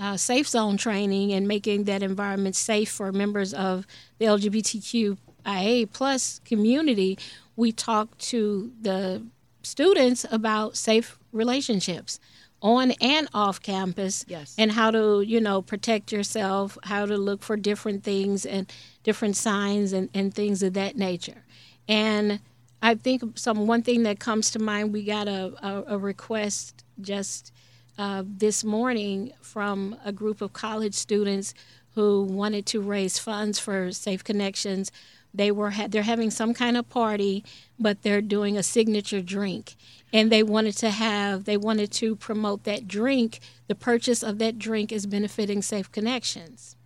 uh, 0.00 0.16
safe 0.16 0.48
zone 0.48 0.76
training 0.76 1.32
and 1.32 1.46
making 1.46 1.84
that 1.84 2.02
environment 2.02 2.56
safe 2.56 2.90
for 2.90 3.12
members 3.12 3.54
of 3.54 3.86
the 4.18 4.24
LGBTQIA 4.24 5.92
plus 5.92 6.40
community, 6.44 7.16
we 7.54 7.70
talk 7.70 8.18
to 8.18 8.72
the 8.80 9.22
students 9.62 10.26
about 10.32 10.76
safe 10.76 11.16
relationships 11.30 12.18
on 12.62 12.90
and 13.00 13.28
off 13.34 13.60
campus 13.62 14.24
Yes. 14.28 14.54
and 14.58 14.72
how 14.72 14.90
to 14.90 15.20
you 15.22 15.40
know 15.40 15.62
protect 15.62 16.10
yourself 16.12 16.76
how 16.84 17.06
to 17.06 17.16
look 17.16 17.42
for 17.42 17.56
different 17.56 18.02
things 18.02 18.44
and 18.44 18.70
different 19.04 19.36
signs 19.36 19.92
and, 19.92 20.08
and 20.14 20.34
things 20.34 20.62
of 20.62 20.72
that 20.74 20.96
nature 20.96 21.44
and 21.88 22.40
i 22.82 22.94
think 22.96 23.22
some 23.38 23.66
one 23.68 23.82
thing 23.82 24.02
that 24.02 24.18
comes 24.18 24.50
to 24.50 24.58
mind 24.58 24.92
we 24.92 25.04
got 25.04 25.28
a, 25.28 25.52
a, 25.64 25.94
a 25.94 25.98
request 25.98 26.84
just 27.00 27.52
uh, 27.98 28.22
this 28.26 28.62
morning 28.64 29.32
from 29.40 29.96
a 30.04 30.12
group 30.12 30.40
of 30.40 30.52
college 30.52 30.94
students 30.94 31.54
who 31.98 32.22
wanted 32.22 32.64
to 32.66 32.80
raise 32.80 33.18
funds 33.18 33.58
for 33.58 33.90
safe 33.90 34.22
connections. 34.22 34.92
They 35.34 35.50
were 35.50 35.70
ha- 35.70 35.88
they're 35.88 36.02
having 36.14 36.30
some 36.30 36.54
kind 36.54 36.76
of 36.76 36.88
party 36.88 37.44
but 37.78 38.02
they're 38.02 38.20
doing 38.20 38.56
a 38.56 38.62
signature 38.62 39.20
drink. 39.20 39.76
And 40.12 40.32
they 40.32 40.42
wanted 40.42 40.76
to 40.78 40.90
have 40.90 41.44
they 41.44 41.56
wanted 41.56 41.90
to 41.92 42.16
promote 42.16 42.64
that 42.64 42.88
drink. 42.88 43.40
The 43.66 43.74
purchase 43.74 44.22
of 44.22 44.38
that 44.38 44.58
drink 44.58 44.92
is 44.92 45.06
benefiting 45.06 45.60
safe 45.62 45.90
connections. 45.92 46.76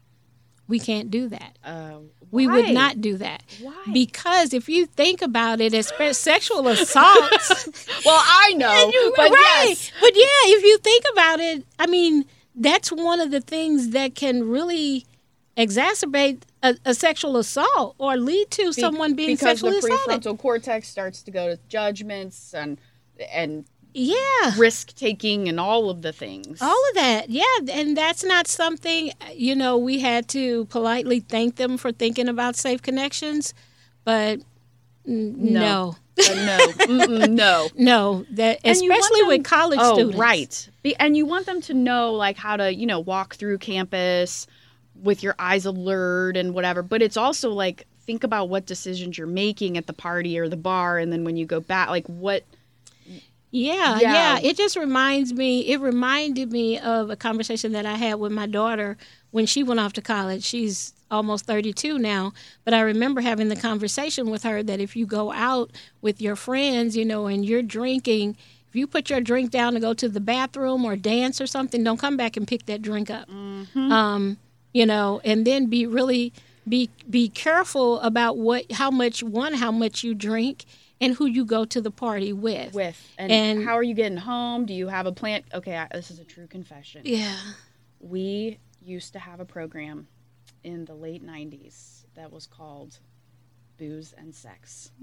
We 0.69 0.79
can't 0.79 1.11
do 1.11 1.29
that. 1.29 1.59
Uh, 1.63 1.99
we 2.31 2.47
would 2.47 2.71
not 2.71 3.01
do 3.01 3.19
that. 3.19 3.43
Why? 3.61 3.75
because 3.93 4.55
if 4.55 4.69
you 4.69 4.87
think 4.87 5.21
about 5.21 5.61
it 5.61 5.75
as 5.75 5.93
sexual 6.17 6.67
assault. 6.69 7.31
Well, 8.05 8.21
I 8.21 8.55
know, 8.57 9.13
but 9.17 9.31
right. 9.31 9.65
yes. 9.69 9.93
But 10.01 10.13
yeah, 10.17 10.57
if 10.57 10.65
you 10.65 10.79
think 10.79 11.05
about 11.13 11.39
it, 11.39 11.65
I 11.79 11.87
mean, 11.87 12.25
that's 12.55 12.91
one 12.93 13.21
of 13.21 13.31
the 13.31 13.41
things 13.41 13.91
that 13.91 14.15
can 14.15 14.49
really 14.49 15.07
exacerbate 15.57 16.43
a, 16.63 16.77
a 16.85 16.95
sexual 16.95 17.37
assault 17.37 17.95
or 17.99 18.17
lead 18.17 18.51
to 18.51 18.67
Be- 18.67 18.73
someone 18.73 19.15
being 19.15 19.31
because 19.37 19.61
sexually 19.61 19.81
the 19.81 19.87
assaulted. 19.95 20.23
prefrontal 20.23 20.39
cortex 20.39 20.89
starts 20.89 21.23
to 21.25 21.31
go 21.31 21.49
to 21.55 21.59
judgments 21.69 22.55
and 22.55 22.81
and 23.33 23.65
Yeah. 23.95 24.55
risk 24.57 24.95
taking 24.95 25.49
and 25.49 25.61
all 25.61 25.91
of 25.91 26.01
the 26.03 26.13
things. 26.13 26.63
All 26.63 26.83
of 26.91 26.95
that, 26.95 27.29
yeah, 27.29 27.45
and 27.71 27.95
that's 27.97 28.25
not 28.25 28.47
something 28.49 29.13
you 29.35 29.55
know. 29.55 29.77
We 29.77 30.01
had 30.01 30.29
to 30.29 30.65
politely 30.67 31.21
thank 31.21 31.57
them 31.57 31.77
for 31.77 31.93
thinking 31.93 32.29
about 32.29 32.57
safe 32.57 32.81
connections, 32.81 33.53
but 34.05 34.41
n- 35.07 35.53
no, 35.53 35.97
But 36.17 36.87
no, 36.89 37.27
no. 37.27 37.69
no, 37.77 38.27
that 38.33 38.61
And 38.65 38.77
you 38.79 38.89
want 38.91 39.01
especially 39.03 39.21
them- 39.21 39.29
with 39.29 39.45
college 39.45 39.79
oh, 39.83 39.95
students, 39.95 40.19
right. 40.19 40.69
Be, 40.83 40.95
and 40.97 41.17
you 41.17 41.25
want 41.27 41.47
them 41.47 41.61
to 41.63 41.75
know 41.75 42.13
like 42.13 42.37
how 42.37 42.57
to, 42.57 42.73
you 42.75 42.87
know, 42.87 43.01
walk 43.01 43.35
through 43.37 43.59
campus 43.59 44.47
with 45.03 45.23
your 45.23 45.35
eyes 45.39 45.65
alert 45.65 46.37
and 46.37 46.55
whatever. 46.55 46.83
But 46.83 47.03
it's 47.03 47.17
also 47.17 47.51
like 47.51 47.87
think 48.05 48.25
about 48.25 48.49
what 48.49 48.67
decisions 48.67 49.17
you're 49.17 49.27
making 49.27 49.77
at 49.79 49.87
the 49.87 49.93
party 49.93 50.39
or 50.39 50.49
the 50.49 50.57
bar, 50.57 50.99
and 50.99 51.13
then 51.13 51.25
when 51.25 51.37
you 51.37 51.47
go 51.47 51.61
back, 51.61 51.89
like 51.89 52.07
what. 52.07 52.45
Yeah, 53.55 53.99
Yeah. 54.01 54.13
yeah, 54.13 54.39
It 54.49 54.57
just 54.57 54.77
reminds 54.77 55.35
me, 55.35 55.61
it 55.69 55.79
reminded 55.81 56.51
me 56.51 56.79
of 56.79 57.11
a 57.11 57.17
conversation 57.17 57.73
that 57.73 57.85
I 57.85 57.97
had 57.97 58.15
with 58.15 58.33
my 58.33 58.47
daughter 58.47 58.97
when 59.33 59.45
she 59.47 59.63
went 59.65 59.81
off 59.81 59.93
to 59.95 60.01
college. 60.03 60.45
She's 60.45 60.95
almost 61.11 61.45
32 61.45 61.99
now, 61.99 62.33
but 62.65 62.73
I 62.73 62.81
remember 62.81 63.21
having 63.21 63.49
the 63.49 63.57
conversation 63.57 64.31
with 64.31 64.45
her 64.45 64.63
that 64.63 64.81
if 64.81 64.95
you 64.97 65.05
go 65.05 65.31
out 65.33 65.71
with 66.01 66.23
your 66.23 66.37
friends, 66.37 66.97
you 66.97 67.05
know, 67.05 67.27
and 67.27 67.45
you're 67.45 67.61
drinking, 67.63 68.37
if 68.69 68.77
you 68.77 68.87
put 68.87 69.11
your 69.11 69.21
drink 69.21 69.51
down 69.51 69.75
to 69.75 69.81
go 69.81 69.93
to 69.93 70.09
the 70.09 70.21
bathroom 70.21 70.85
or 70.87 70.97
dance 70.97 71.41
or 71.41 71.47
something, 71.47 71.85
don't 71.85 71.99
come 71.99 72.17
back 72.17 72.37
and 72.39 72.49
pick 72.49 72.65
that 72.67 72.81
drink 72.81 73.11
up. 73.11 73.29
Um, 73.29 74.39
you 74.73 74.87
know, 74.87 75.21
and 75.25 75.47
then 75.47 75.67
be 75.67 75.85
really 75.87 76.33
be 76.67 76.89
be 77.11 77.29
careful 77.29 78.01
about 78.01 78.39
what 78.39 78.71
how 78.73 78.91
much 78.91 79.23
one 79.23 79.53
how 79.55 79.71
much 79.73 80.03
you 80.05 80.15
drink 80.15 80.65
and 81.01 81.15
who 81.15 81.27
you 81.27 81.45
go 81.45 81.65
to 81.67 81.81
the 81.81 81.91
party 81.91 82.33
with. 82.33 82.73
With 82.73 82.97
and, 83.19 83.31
And- 83.31 83.65
how 83.65 83.75
are 83.77 83.83
you 83.83 83.93
getting 83.95 84.17
home? 84.19 84.65
Do 84.65 84.73
you 84.73 84.89
have 84.89 85.05
a 85.05 85.13
plan? 85.13 85.43
Okay, 85.53 85.77
I, 85.77 85.89
this 85.93 86.11
is 86.11 86.19
a 86.21 86.25
true 86.25 86.47
confession. 86.47 87.03
Yeah. 87.05 87.37
We 88.01 88.59
used 88.85 89.13
to 89.15 89.19
have 89.19 89.41
a 89.41 89.45
program 89.45 90.09
in 90.65 90.85
the 90.85 90.95
late 90.95 91.25
90s 91.27 92.05
that 92.15 92.33
was 92.33 92.47
called 92.47 92.99
Booze 93.79 94.15
and 94.17 94.35
Sex. 94.35 94.91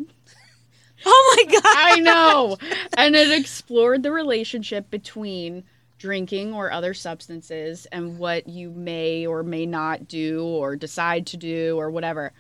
Oh 1.06 1.36
my 1.38 1.52
God. 1.52 1.62
I 1.66 2.00
know. 2.02 2.58
and 2.98 3.16
it 3.16 3.32
explored 3.32 4.04
the 4.04 4.12
relationship 4.12 4.90
between 4.90 5.64
drinking 5.98 6.54
or 6.54 6.72
other 6.72 6.94
substances 6.94 7.86
and 7.92 8.18
what 8.18 8.48
you 8.48 8.72
may 8.72 9.26
or 9.26 9.44
may 9.44 9.66
not 9.66 10.08
do 10.08 10.44
or 10.44 10.76
decide 10.76 11.28
to 11.28 11.38
do 11.38 11.78
or 11.78 11.90
whatever. 11.92 12.34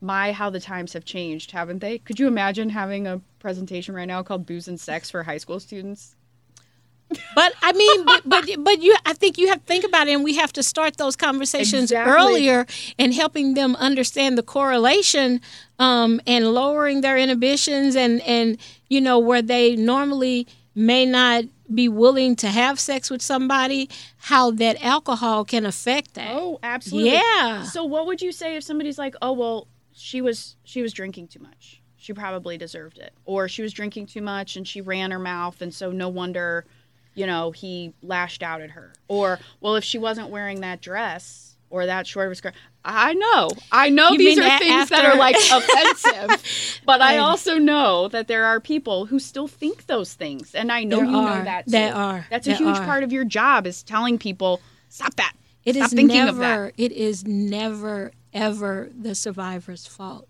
My, 0.00 0.32
how 0.32 0.50
the 0.50 0.60
times 0.60 0.92
have 0.92 1.04
changed, 1.04 1.50
haven't 1.50 1.80
they? 1.80 1.98
Could 1.98 2.20
you 2.20 2.28
imagine 2.28 2.68
having 2.70 3.06
a 3.06 3.20
presentation 3.40 3.94
right 3.94 4.06
now 4.06 4.22
called 4.22 4.46
Booze 4.46 4.68
and 4.68 4.78
Sex 4.78 5.10
for 5.10 5.24
high 5.24 5.38
school 5.38 5.58
students? 5.58 6.14
But 7.34 7.54
I 7.62 7.72
mean, 7.72 8.04
but, 8.04 8.22
but 8.26 8.44
but 8.58 8.82
you, 8.82 8.94
I 9.06 9.14
think 9.14 9.38
you 9.38 9.48
have 9.48 9.60
to 9.60 9.64
think 9.64 9.84
about 9.84 10.08
it, 10.08 10.12
and 10.12 10.24
we 10.24 10.36
have 10.36 10.52
to 10.54 10.62
start 10.62 10.96
those 10.98 11.16
conversations 11.16 11.90
Exactly. 11.90 12.12
earlier 12.12 12.66
and 12.98 13.14
helping 13.14 13.54
them 13.54 13.76
understand 13.76 14.36
the 14.36 14.42
correlation 14.42 15.40
um, 15.78 16.20
and 16.26 16.52
lowering 16.52 17.00
their 17.00 17.16
inhibitions 17.16 17.96
and 17.96 18.20
and 18.22 18.58
you 18.88 19.00
know 19.00 19.18
where 19.18 19.40
they 19.40 19.74
normally 19.76 20.46
may 20.74 21.06
not 21.06 21.44
be 21.74 21.88
willing 21.88 22.36
to 22.36 22.48
have 22.48 22.78
sex 22.80 23.10
with 23.10 23.20
somebody, 23.20 23.88
how 24.18 24.50
that 24.52 24.82
alcohol 24.82 25.44
can 25.44 25.66
affect 25.66 26.14
that. 26.14 26.30
Oh, 26.34 26.58
absolutely. 26.62 27.12
Yeah. 27.12 27.62
So 27.64 27.84
what 27.84 28.06
would 28.06 28.22
you 28.22 28.32
say 28.32 28.56
if 28.56 28.64
somebody's 28.64 28.98
like, 28.98 29.14
"Oh, 29.22 29.32
well, 29.32 29.66
she 29.92 30.20
was 30.20 30.56
she 30.64 30.82
was 30.82 30.92
drinking 30.92 31.28
too 31.28 31.40
much. 31.40 31.82
She 31.96 32.12
probably 32.12 32.56
deserved 32.58 32.98
it." 32.98 33.12
Or 33.24 33.48
she 33.48 33.62
was 33.62 33.72
drinking 33.72 34.06
too 34.06 34.22
much 34.22 34.56
and 34.56 34.66
she 34.68 34.80
ran 34.80 35.10
her 35.10 35.18
mouth 35.18 35.60
and 35.62 35.72
so 35.74 35.90
no 35.90 36.08
wonder, 36.08 36.64
you 37.18 37.26
know, 37.26 37.50
he 37.50 37.92
lashed 38.02 38.42
out 38.42 38.60
at 38.60 38.70
her. 38.70 38.92
Or, 39.08 39.38
well, 39.60 39.76
if 39.76 39.84
she 39.84 39.98
wasn't 39.98 40.28
wearing 40.30 40.60
that 40.60 40.80
dress 40.80 41.56
or 41.70 41.86
that 41.86 42.06
short 42.06 42.26
of 42.26 42.32
a 42.32 42.34
skirt. 42.34 42.54
I 42.84 43.12
know. 43.14 43.50
I 43.70 43.90
know 43.90 44.10
You 44.12 44.18
these 44.18 44.38
are 44.38 44.58
things 44.58 44.88
that 44.88 45.04
are 45.04 45.16
like 45.16 45.36
offensive. 45.52 46.80
But 46.86 47.02
I 47.02 47.18
also 47.18 47.58
know 47.58 48.08
that 48.08 48.28
there 48.28 48.46
are 48.46 48.60
people 48.60 49.06
who 49.06 49.18
still 49.18 49.48
think 49.48 49.86
those 49.86 50.14
things. 50.14 50.54
And 50.54 50.72
I 50.72 50.84
know 50.84 50.96
There 50.98 51.04
you 51.06 51.12
know 51.12 51.18
are. 51.28 51.44
that. 51.44 51.64
There 51.66 51.94
are. 51.94 52.26
That's 52.30 52.46
a 52.46 52.54
huge 52.54 52.78
are. 52.78 52.84
part 52.84 53.02
of 53.04 53.12
your 53.12 53.24
job 53.24 53.66
is 53.66 53.82
telling 53.82 54.16
people, 54.18 54.62
stop 54.88 55.14
that. 55.16 55.34
It 55.64 55.74
Stop 55.74 55.86
is 55.86 55.92
thinking 55.92 56.24
never, 56.24 56.30
of 56.30 56.36
that. 56.38 56.72
It 56.78 56.92
is 56.92 57.26
never 57.26 58.12
ever 58.32 58.88
the 58.98 59.14
survivor's 59.14 59.86
fault, 59.86 60.28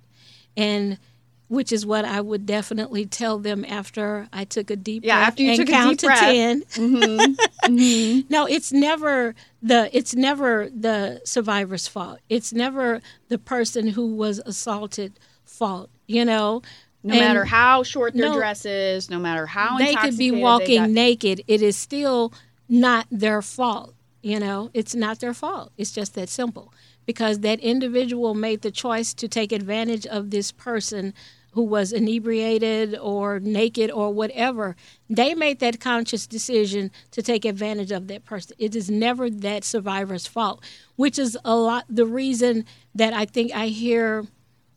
and 0.57 0.99
which 1.49 1.73
is 1.73 1.85
what 1.87 2.05
I 2.05 2.21
would 2.21 2.47
definitely 2.47 3.07
tell 3.07 3.39
them 3.39 3.65
after 3.67 4.29
I 4.33 4.45
took 4.45 4.71
a 4.71 4.77
deep 4.77 5.03
breath. 5.03 5.09
Yeah, 5.09 5.17
breath 5.19 5.29
after 5.29 5.43
you 5.43 5.49
and 5.51 5.59
took 5.59 5.69
a 5.69 5.73
count 5.73 5.91
deep 5.91 5.99
to 6.01 6.07
breath. 6.07 6.21
10 6.21 6.63
Mhm. 6.63 8.25
No, 8.31 8.47
it's 8.47 8.73
never 8.73 9.35
the 9.63 9.89
it's 9.97 10.15
never 10.15 10.69
the 10.71 11.21
survivor's 11.25 11.89
fault. 11.89 12.19
It's 12.29 12.53
never 12.53 13.01
the 13.29 13.39
person 13.39 13.89
who 13.89 14.15
was 14.15 14.39
assaulted 14.45 15.13
fault. 15.45 15.91
You 16.07 16.25
know, 16.25 16.63
No 17.05 17.15
And 17.15 17.21
matter 17.21 17.45
how 17.45 17.83
short 17.85 18.15
their 18.15 18.27
no- 18.31 18.35
dress 18.37 18.65
is, 18.65 19.09
no 19.09 19.19
matter 19.19 19.47
how 19.47 19.79
they 19.79 19.95
could 19.95 20.19
be 20.19 20.31
walking 20.33 20.79
got- 20.81 20.91
naked. 20.91 21.43
It 21.47 21.63
is 21.63 21.77
still 21.77 22.33
not 22.69 23.07
their 23.11 23.41
fault. 23.41 23.95
You 24.21 24.41
know, 24.41 24.71
it's 24.75 24.95
not 24.97 25.21
their 25.21 25.33
fault. 25.33 25.71
It's 25.79 25.93
just 25.93 26.15
that 26.15 26.29
simple. 26.29 26.73
Because 27.07 27.39
that 27.39 27.61
individual 27.61 28.35
made 28.35 28.61
the 28.63 28.71
choice 28.73 29.15
to 29.15 29.29
take 29.29 29.53
advantage 29.53 30.07
of 30.07 30.31
this 30.31 30.51
person 30.53 31.15
who 31.53 31.63
was 31.63 31.93
inebriated 31.93 32.97
or 32.99 33.41
naked 33.41 33.91
or 33.91 34.13
whatever. 34.13 34.77
They 35.09 35.35
made 35.35 35.61
that 35.61 35.81
conscious 35.81 36.27
decision 36.27 36.91
to 37.13 37.23
take 37.23 37.45
advantage 37.45 37.91
of 37.91 38.07
that 38.09 38.25
person. 38.25 38.57
It 38.59 38.77
is 38.77 38.91
never 38.91 39.31
that 39.31 39.65
survivor's 39.65 40.27
fault, 40.27 40.63
which 40.97 41.19
is 41.19 41.39
a 41.45 41.57
lot 41.57 41.85
the 41.89 42.07
reason 42.07 42.65
that 42.95 43.13
I 43.13 43.25
think 43.25 43.53
I 43.55 43.69
hear 43.69 44.27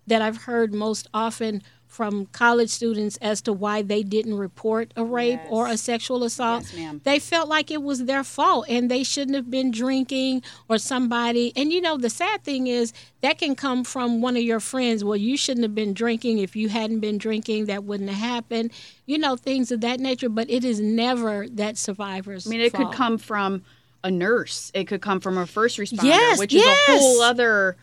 that 0.08 0.22
I've 0.22 0.44
heard 0.44 0.74
most 0.74 1.08
often 1.14 1.62
from 1.92 2.26
college 2.28 2.70
students 2.70 3.18
as 3.18 3.42
to 3.42 3.52
why 3.52 3.82
they 3.82 4.02
didn't 4.02 4.38
report 4.38 4.94
a 4.96 5.04
rape 5.04 5.42
or 5.50 5.68
a 5.68 5.76
sexual 5.76 6.24
assault. 6.24 6.72
Yes. 6.74 6.96
They 7.04 7.20
felt 7.20 7.50
like 7.50 7.70
it 7.70 7.84
was 7.84 8.06
their 8.06 8.24
fault 8.24 8.66
and 8.70 8.90
they 8.90 9.04
shouldn't 9.04 9.36
have 9.36 9.52
been 9.52 9.72
drinking 9.72 10.42
or 10.70 10.78
somebody. 10.78 11.52
And 11.54 11.74
you 11.74 11.82
know, 11.82 11.98
the 11.98 12.10
sad 12.10 12.46
thing 12.46 12.68
is 12.68 12.94
that 13.20 13.40
can 13.40 13.56
come 13.56 13.84
from 13.84 14.22
one 14.22 14.38
of 14.38 14.42
your 14.42 14.62
friends. 14.62 15.04
Well, 15.04 15.18
you 15.18 15.36
shouldn't 15.36 15.64
have 15.64 15.76
been 15.76 15.94
drinking. 15.94 16.38
If 16.38 16.56
you 16.56 16.70
hadn't 16.70 17.02
been 17.02 17.18
drinking, 17.18 17.66
that 17.66 17.84
wouldn't 17.84 18.10
have 18.10 18.20
happened. 18.20 18.72
You 19.06 19.18
know, 19.18 19.36
things 19.36 19.70
of 19.70 19.82
that 19.82 20.00
nature. 20.00 20.30
But 20.30 20.50
it 20.50 20.64
is 20.64 20.80
never 20.80 21.46
that 21.50 21.78
survivor's. 21.78 22.48
I 22.48 22.52
mean, 22.52 22.62
it 22.62 22.72
fault. 22.72 22.90
could 22.92 22.98
come 22.98 23.18
from 23.18 23.64
a 24.02 24.10
nurse. 24.10 24.72
It 24.74 24.88
could 24.88 25.02
come 25.02 25.20
from 25.20 25.38
a 25.38 25.46
first 25.46 25.78
responder, 25.78 26.04
Yes, 26.04 26.40
which 26.40 26.54
is 26.54 26.66
a 26.66 26.76
whole 26.88 27.22
other 27.22 27.76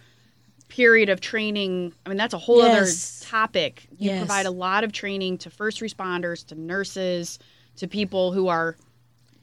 period 0.69 1.09
of 1.09 1.21
training. 1.21 1.93
I 2.05 2.09
mean, 2.09 2.19
that's 2.19 2.35
a 2.35 2.39
whole 2.39 2.59
Yes. 2.59 3.23
other 3.23 3.31
topic. 3.31 3.89
You 3.99 4.11
Yes. 4.11 4.19
provide 4.19 4.47
a 4.47 4.51
lot 4.51 4.85
of 4.85 4.93
training 4.93 5.39
to 5.39 5.51
first 5.51 5.81
responders, 5.81 6.47
to 6.49 6.55
nurses, 6.55 7.39
to 7.77 7.89
people 7.89 8.33
who 8.33 8.49
are 8.49 8.77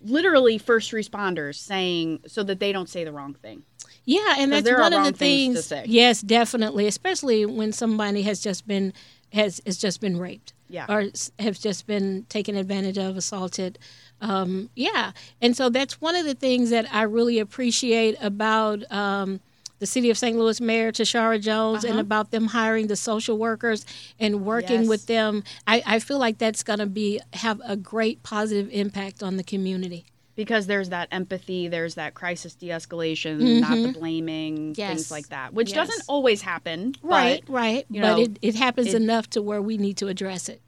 literally 0.04 0.58
first 0.58 0.92
responders 0.92 1.56
saying 1.56 2.20
so 2.28 2.44
that 2.44 2.60
they 2.60 2.72
don't 2.72 2.90
say 2.90 3.04
the 3.04 3.12
wrong 3.12 3.34
thing. 3.34 3.64
Yeah, 4.06 4.36
and 4.38 4.52
that's 4.52 4.70
one 4.70 4.94
of 4.94 5.04
the 5.04 5.12
things 5.14 5.56
to 5.56 5.62
things. 5.62 5.66
say. 5.66 5.84
Yes, 5.88 6.22
definitely, 6.22 6.86
especially 6.86 7.46
when 7.46 7.72
somebody 7.72 8.22
has 8.24 8.40
just 8.40 8.68
been 8.68 8.94
has 9.34 9.60
has 9.66 9.78
just 9.78 10.00
been 10.02 10.18
raped. 10.18 10.54
Yeah. 10.70 10.86
Or 10.90 11.06
have 11.40 11.60
just 11.60 11.86
been 11.86 12.26
taken 12.30 12.56
advantage 12.56 12.98
of, 12.98 13.18
assaulted. 13.18 13.78
Um, 14.22 14.70
yeah, 14.76 15.12
and 15.42 15.56
so 15.56 15.70
that's 15.70 16.02
one 16.02 16.16
of 16.16 16.26
the 16.26 16.34
things 16.34 16.70
that 16.72 16.88
I 16.94 17.04
really 17.04 17.38
appreciate 17.40 18.16
about 18.22 18.90
um, 18.92 19.42
the 19.80 19.86
city 19.86 20.10
of 20.10 20.18
St. 20.18 20.38
Louis 20.38 20.60
Mayor 20.62 20.92
Tishaura 20.92 21.40
Jones 21.42 21.84
and 21.84 22.00
about 22.00 22.32
them 22.32 22.48
hiring 22.48 22.88
the 22.88 22.96
social 22.96 23.38
workers 23.38 23.86
and 24.20 24.46
working 24.46 24.82
Yes. 24.82 24.88
with 24.90 25.06
them. 25.08 25.44
I, 25.68 25.84
I 25.86 26.00
feel 26.00 26.18
like 26.20 26.38
that's 26.38 26.64
going 26.64 26.80
to 26.80 26.86
be 26.86 27.20
have 27.34 27.62
a 27.66 27.76
great 27.76 28.24
positive 28.24 28.70
impact 28.72 29.22
on 29.22 29.38
the 29.38 29.44
community. 29.44 30.06
Because 30.36 30.68
there's 30.68 30.90
that 30.90 31.08
empathy, 31.12 31.70
there's 31.70 31.96
that 31.96 32.14
crisis 32.14 32.56
de 32.56 32.68
escalation, 32.68 33.62
not 33.62 33.76
the 33.76 33.98
blaming, 33.98 34.58
Mm-hmm. 34.58 34.80
Yes. 34.80 34.90
things 34.90 35.12
like 35.12 35.30
that, 35.30 35.54
which 35.54 35.70
Yes. 35.74 35.88
doesn't 35.88 36.04
always 36.08 36.42
happen. 36.42 36.96
Right, 37.02 37.42
but- 37.46 37.54
right. 37.54 37.86
you 37.90 38.02
but 38.02 38.08
know, 38.18 38.22
it, 38.24 38.38
it 38.42 38.56
happens 38.56 38.88
it- 38.88 38.96
enough 39.02 39.30
to 39.32 39.42
where 39.42 39.62
we 39.62 39.78
need 39.78 39.96
to 39.98 40.08
address 40.08 40.50
it. 40.50 40.62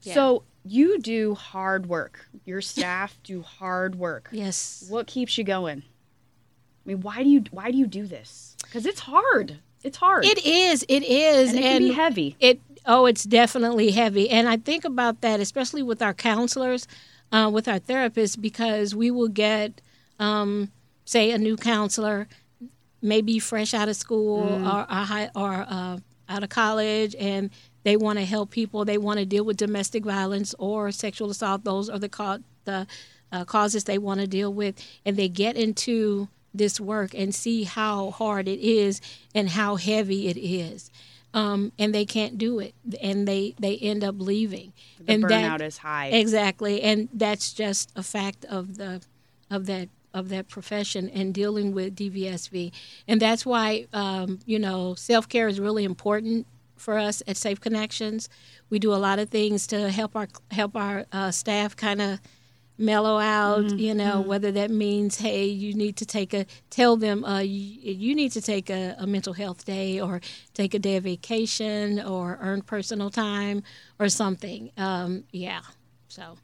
So 0.00 0.42
you 0.66 0.98
do 0.98 1.34
hard 1.34 1.86
work. 1.86 2.26
Your 2.44 2.60
staff 2.60 3.18
do 3.24 3.40
hard 3.40 3.94
work. 3.94 4.28
Yes. 4.32 4.84
What 4.90 5.06
keeps 5.06 5.38
you 5.38 5.44
going? 5.44 5.82
I 6.84 6.88
mean, 6.88 7.00
why 7.00 7.22
do 7.22 7.28
you 7.28 7.44
why 7.50 7.70
do 7.70 7.78
you 7.78 7.86
do 7.86 8.06
this? 8.06 8.56
Because 8.62 8.86
it's 8.86 9.00
hard. 9.00 9.58
It's 9.82 9.96
hard. 9.98 10.24
It 10.24 10.44
is. 10.44 10.84
It 10.88 11.02
is. 11.02 11.50
and 11.50 11.58
it 11.58 11.62
can 11.62 11.78
be 11.82 11.92
heavy. 11.92 12.36
It 12.40 12.60
oh, 12.86 13.06
it's 13.06 13.24
definitely 13.24 13.90
heavy, 13.90 14.28
and 14.30 14.48
I 14.48 14.56
think 14.58 14.84
about 14.84 15.20
that 15.22 15.40
especially 15.40 15.82
with 15.82 16.02
our 16.02 16.14
counselors, 16.14 16.86
uh, 17.32 17.50
with 17.52 17.68
our 17.68 17.80
therapists, 17.80 18.40
because 18.40 18.94
we 18.94 19.10
will 19.10 19.28
get, 19.28 19.80
um, 20.18 20.70
say, 21.06 21.30
a 21.30 21.38
new 21.38 21.56
counselor, 21.56 22.28
maybe 23.02 23.38
fresh 23.38 23.72
out 23.74 23.88
of 23.88 23.96
school 23.96 24.42
Mm. 24.46 24.66
or 24.74 24.80
or, 24.82 25.04
high, 25.04 25.30
or 25.34 25.52
uh, 25.68 25.98
out 26.28 26.42
of 26.42 26.48
college, 26.50 27.14
and 27.18 27.50
they 27.84 27.96
want 27.96 28.18
to 28.18 28.24
help 28.24 28.50
people. 28.50 28.84
They 28.84 28.98
want 28.98 29.18
to 29.20 29.26
deal 29.26 29.44
with 29.44 29.56
domestic 29.58 30.04
violence 30.04 30.54
or 30.58 30.90
sexual 30.92 31.30
assault. 31.30 31.64
Those 31.64 31.88
are 31.90 31.98
the 31.98 32.08
ca- 32.08 32.38
the 32.64 32.86
uh, 33.32 33.44
causes 33.44 33.84
they 33.84 33.98
want 33.98 34.20
to 34.20 34.26
deal 34.26 34.52
with, 34.52 34.74
and 35.04 35.16
they 35.16 35.28
get 35.28 35.56
into 35.56 36.28
this 36.54 36.80
work 36.80 37.12
and 37.14 37.34
see 37.34 37.64
how 37.64 38.10
hard 38.10 38.48
it 38.48 38.60
is 38.60 39.00
and 39.34 39.50
how 39.50 39.76
heavy 39.76 40.28
it 40.28 40.38
is. 40.38 40.90
Um, 41.34 41.72
and 41.80 41.92
they 41.92 42.04
can't 42.04 42.38
do 42.38 42.60
it, 42.60 42.76
and 43.00 43.26
they 43.26 43.56
they 43.58 43.76
end 43.78 44.04
up 44.04 44.14
leaving. 44.18 44.72
The 45.00 45.14
and 45.14 45.24
burnout 45.24 45.58
that, 45.58 45.62
is 45.62 45.78
high. 45.78 46.06
Exactly, 46.06 46.80
and 46.80 47.08
that's 47.12 47.52
just 47.52 47.90
a 47.96 48.04
fact 48.04 48.44
of 48.44 48.76
the 48.76 49.02
of 49.50 49.66
that 49.66 49.88
of 50.12 50.28
that 50.28 50.48
profession 50.48 51.08
and 51.08 51.34
dealing 51.34 51.74
with 51.74 51.96
DVSV, 51.96 52.70
and 53.08 53.20
that's 53.20 53.44
why 53.44 53.88
um, 53.92 54.38
you 54.46 54.60
know 54.60 54.94
self 54.94 55.28
care 55.28 55.48
is 55.48 55.58
really 55.58 55.82
important 55.82 56.46
for 56.76 56.98
us 56.98 57.20
at 57.26 57.36
Safe 57.36 57.60
Connections. 57.60 58.28
We 58.70 58.78
do 58.78 58.94
a 58.94 58.96
lot 58.96 59.18
of 59.18 59.28
things 59.28 59.66
to 59.68 59.90
help 59.90 60.14
our 60.14 60.28
help 60.52 60.76
our 60.76 61.04
uh, 61.10 61.32
staff 61.32 61.74
kind 61.74 62.00
of 62.00 62.20
mellow 62.76 63.18
out 63.18 63.78
you 63.78 63.94
know 63.94 64.20
whether 64.20 64.50
that 64.50 64.70
means 64.70 65.18
hey 65.18 65.44
you 65.44 65.74
need 65.74 65.96
to 65.96 66.04
take 66.04 66.34
a 66.34 66.44
tell 66.70 66.96
them 66.96 67.24
uh, 67.24 67.38
you, 67.38 67.92
you 67.92 68.14
need 68.14 68.32
to 68.32 68.40
take 68.40 68.68
a, 68.68 68.96
a 68.98 69.06
mental 69.06 69.32
health 69.32 69.64
day 69.64 70.00
or 70.00 70.20
take 70.54 70.74
a 70.74 70.78
day 70.78 70.96
of 70.96 71.04
vacation 71.04 72.00
or 72.00 72.36
earn 72.40 72.60
personal 72.62 73.10
time 73.10 73.62
or 74.00 74.08
something 74.08 74.70
um, 74.76 75.22
yeah 75.30 75.60
so 76.08 76.36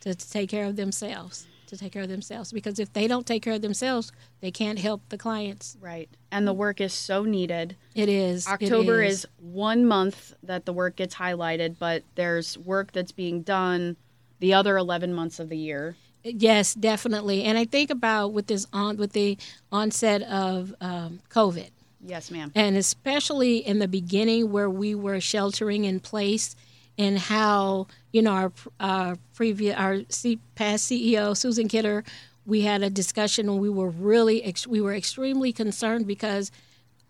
to, 0.00 0.14
to 0.14 0.30
take 0.30 0.50
care 0.50 0.66
of 0.66 0.76
themselves 0.76 1.46
to 1.66 1.76
take 1.76 1.92
care 1.92 2.02
of 2.02 2.08
themselves 2.08 2.52
because 2.52 2.78
if 2.78 2.92
they 2.92 3.06
don't 3.06 3.26
take 3.26 3.42
care 3.42 3.54
of 3.54 3.62
themselves 3.62 4.12
they 4.40 4.50
can't 4.50 4.78
help 4.78 5.02
the 5.08 5.18
clients 5.18 5.76
right. 5.80 6.08
And 6.30 6.46
the 6.46 6.52
work 6.52 6.80
is 6.80 6.92
so 6.92 7.24
needed. 7.24 7.76
it 7.94 8.08
is 8.08 8.46
it 8.46 8.50
October 8.50 9.02
is. 9.02 9.26
one 9.38 9.86
month 9.86 10.34
that 10.42 10.66
the 10.66 10.72
work 10.72 10.96
gets 10.96 11.14
highlighted, 11.14 11.76
but 11.78 12.02
there's 12.14 12.58
work 12.58 12.92
that's 12.92 13.12
being 13.12 13.42
done 13.42 13.96
the 14.40 14.54
other 14.54 14.76
11 14.76 15.12
months 15.14 15.38
of 15.40 15.48
the 15.48 15.56
year. 15.58 15.96
Yes, 16.24 16.74
definitely. 16.74 17.44
And 17.44 17.56
I 17.56 17.64
think 17.64 17.90
about 17.90 18.32
with 18.32 18.46
this 18.48 18.66
on 18.72 18.96
with 18.96 19.12
the 19.12 19.38
onset 19.72 20.22
of 20.22 20.74
um, 20.80 21.20
COVID, 21.30 21.70
Yes, 22.04 22.30
ma'am. 22.30 22.52
and 22.54 22.76
especially 22.76 23.58
in 23.58 23.78
the 23.78 23.88
beginning 23.88 24.50
where 24.50 24.68
we 24.68 24.94
were 24.94 25.20
sheltering 25.20 25.84
in 25.84 26.00
place, 26.00 26.54
and 26.98 27.18
how 27.18 27.86
you 28.12 28.20
know 28.22 28.32
our 28.32 28.52
our 28.80 29.16
previous 29.34 29.76
our 29.76 30.00
C, 30.08 30.38
past 30.56 30.90
CEO 30.90 31.36
Susan 31.36 31.68
Kidder, 31.68 32.02
we 32.44 32.62
had 32.62 32.82
a 32.82 32.90
discussion 32.90 33.48
and 33.48 33.60
we 33.60 33.70
were 33.70 33.90
really 33.90 34.42
ex- 34.42 34.66
we 34.66 34.80
were 34.80 34.94
extremely 34.94 35.52
concerned 35.52 36.06
because 36.06 36.50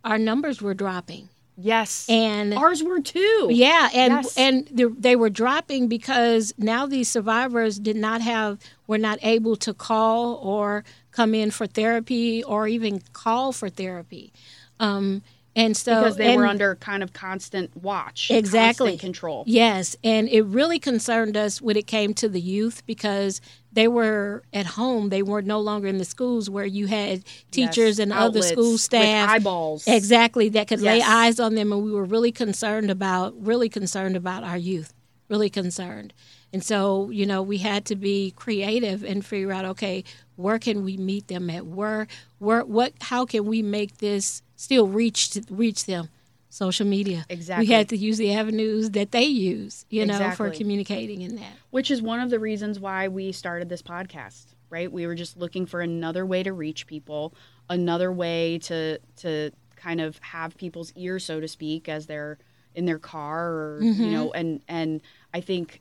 our 0.05 0.19
numbers 0.19 0.61
were 0.61 0.75
dropping 0.75 1.29
Yes. 1.61 2.07
and 2.09 2.55
Ours 2.55 2.83
were 2.85 3.01
too. 3.01 3.49
yeah, 3.51 3.89
and 3.93 4.13
Yes. 4.15 4.37
and 4.39 4.69
they, 4.73 5.17
were 5.17 5.29
dropping 5.31 5.89
because 5.89 6.55
now 6.57 6.87
these 6.87 7.09
survivors 7.09 7.79
did 7.81 7.97
not 7.97 8.21
have 8.23 8.59
were 8.87 8.99
not 8.99 9.19
able 9.23 9.57
to 9.57 9.75
call 9.75 10.35
or 10.37 10.85
come 11.11 11.35
in 11.35 11.51
for 11.51 11.67
therapy 11.67 12.45
or 12.45 12.69
even 12.69 13.03
call 13.13 13.51
for 13.53 13.69
therapy, 13.69 14.33
um, 14.79 15.23
and 15.57 15.77
so 15.77 16.03
Because 16.03 16.17
they 16.17 16.37
were 16.37 16.47
under 16.47 16.77
kind 16.77 17.03
of 17.03 17.13
constant 17.13 17.77
watch. 17.77 18.31
Exactly. 18.31 18.91
constant 18.93 19.01
control. 19.01 19.43
Yes, 19.49 19.97
and 20.05 20.29
it 20.29 20.43
really 20.43 20.79
concerned 20.79 21.37
us 21.37 21.61
when 21.61 21.77
it 21.77 21.89
came 21.89 22.15
to 22.15 22.29
the 22.29 22.41
youth 22.41 22.85
because 22.87 23.41
they 23.79 23.87
were 23.89 24.43
at 24.53 24.67
home. 24.67 25.09
They 25.09 25.23
were 25.23 25.41
no 25.41 25.61
longer 25.61 25.87
in 25.87 25.99
the 25.99 26.05
schools 26.05 26.51
where 26.51 26.67
you 26.67 26.87
had 26.89 27.23
teachers 27.53 27.99
Yes. 27.99 27.99
and 28.01 28.13
other 28.13 28.43
school 28.43 28.77
staff 28.77 29.31
eyeballs. 29.31 29.87
exactly 29.87 30.49
that 30.51 30.67
could 30.67 30.81
lay 30.81 31.01
eyes 31.01 31.39
on 31.39 31.55
them, 31.55 31.73
and 31.73 31.85
we 31.85 31.93
were 31.93 32.05
really 32.05 32.33
concerned 32.33 32.91
about 32.91 33.35
really 33.41 33.69
concerned 33.69 34.17
about 34.17 34.43
our 34.43 34.57
youth, 34.59 34.93
really 35.29 35.49
concerned. 35.49 36.13
And 36.53 36.65
so, 36.65 37.11
you 37.11 37.25
know, 37.27 37.41
we 37.43 37.59
had 37.59 37.85
to 37.87 37.95
be 37.95 38.33
creative 38.35 39.05
and 39.05 39.25
figure 39.25 39.53
out, 39.53 39.65
okay, 39.67 40.03
where 40.37 40.59
can 40.59 40.83
we 40.83 40.97
meet 40.97 41.29
them 41.29 41.49
at? 41.51 41.67
Where, 41.67 42.09
where, 42.39 42.65
what? 42.65 42.95
How 43.03 43.27
can 43.27 43.45
we 43.45 43.63
make 43.63 43.99
this 43.99 44.43
still 44.57 44.89
reach 44.89 45.31
to, 45.31 45.43
reach 45.51 45.85
them? 45.85 46.09
Social 46.51 46.87
media. 46.87 47.27
Exactly. 47.29 47.67
We 47.67 47.73
had 47.73 47.89
to 47.91 47.97
use 47.97 48.17
the 48.19 48.33
avenues 48.33 48.91
that 48.91 49.13
they 49.13 49.25
use, 49.25 49.85
you 49.91 50.07
know, 50.07 50.31
for 50.33 50.51
communicating 50.51 51.21
in 51.23 51.37
that. 51.37 51.53
which 51.71 51.91
is 51.91 52.01
one 52.01 52.21
of 52.21 52.31
the 52.31 52.39
reasons 52.39 52.81
why 52.81 53.09
we 53.09 53.33
started 53.33 53.69
this 53.69 53.83
podcast 53.83 54.55
right 54.71 54.93
we 54.93 55.07
were 55.07 55.15
just 55.15 55.37
looking 55.39 55.65
for 55.65 55.81
another 55.81 56.27
way 56.27 56.43
to 56.43 56.53
reach 56.53 56.87
people 56.87 57.33
another 57.71 58.13
way 58.13 58.59
to 58.59 58.99
to 59.17 59.51
kind 59.77 59.99
of 60.01 60.19
have 60.19 60.55
people's 60.59 60.93
ears 60.95 61.25
so 61.25 61.41
to 61.41 61.49
speak 61.49 61.89
as 61.89 62.07
they're 62.07 62.37
in 62.75 62.85
their 62.85 62.99
car 62.99 63.47
or 63.49 63.81
Mm-hmm. 63.83 64.03
you 64.05 64.11
know 64.11 64.31
and 64.33 64.61
and 64.69 65.01
i 65.33 65.41
think 65.41 65.81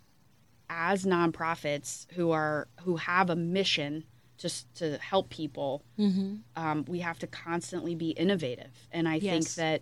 as 0.70 1.04
nonprofits 1.06 2.06
who 2.14 2.32
are 2.32 2.68
who 2.84 2.96
have 2.98 3.30
a 3.30 3.36
mission 3.36 4.04
just 4.38 4.74
to 4.76 4.98
help 5.00 5.30
people 5.30 5.84
um, 6.56 6.86
we 6.88 7.00
have 7.00 7.20
to 7.20 7.28
constantly 7.28 7.96
be 7.96 8.12
innovative 8.12 8.88
and 8.92 9.08
i 9.08 9.20
think 9.20 9.46
that 9.56 9.82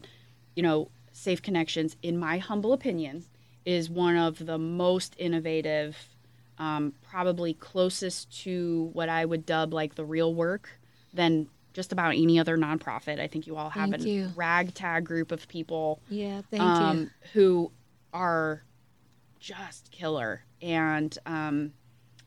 you 0.56 0.64
know 0.64 0.90
safe 1.12 1.42
connections 1.42 1.96
in 2.02 2.18
my 2.18 2.38
humble 2.38 2.74
opinion 2.74 3.24
is 3.66 3.90
one 3.90 4.16
of 4.16 4.46
the 4.46 4.58
most 4.58 5.16
innovative 5.18 5.98
um, 6.58 6.94
probably 7.10 7.54
closest 7.54 8.44
to 8.44 8.90
what 8.94 9.10
i 9.10 9.24
would 9.26 9.46
dub 9.46 9.74
like 9.74 9.96
the 9.96 10.06
real 10.06 10.34
work 10.34 10.70
than 11.14 11.48
just 11.74 11.92
about 11.92 12.12
any 12.16 12.40
other 12.40 12.58
nonprofit 12.58 13.20
i 13.20 13.28
think 13.28 13.48
you 13.48 13.56
all 13.58 13.70
have 13.70 13.92
Thank 13.92 14.04
a 14.06 14.10
you. 14.10 14.32
ragtag 14.36 15.06
group 15.06 15.32
of 15.32 15.48
people 15.48 16.00
Yeah, 16.10 16.42
thank 16.50 16.62
um, 16.62 17.00
you. 17.00 17.10
who 17.34 17.72
are 18.14 18.64
just 19.40 19.92
killer. 19.92 20.42
And 20.62 21.16
um, 21.26 21.74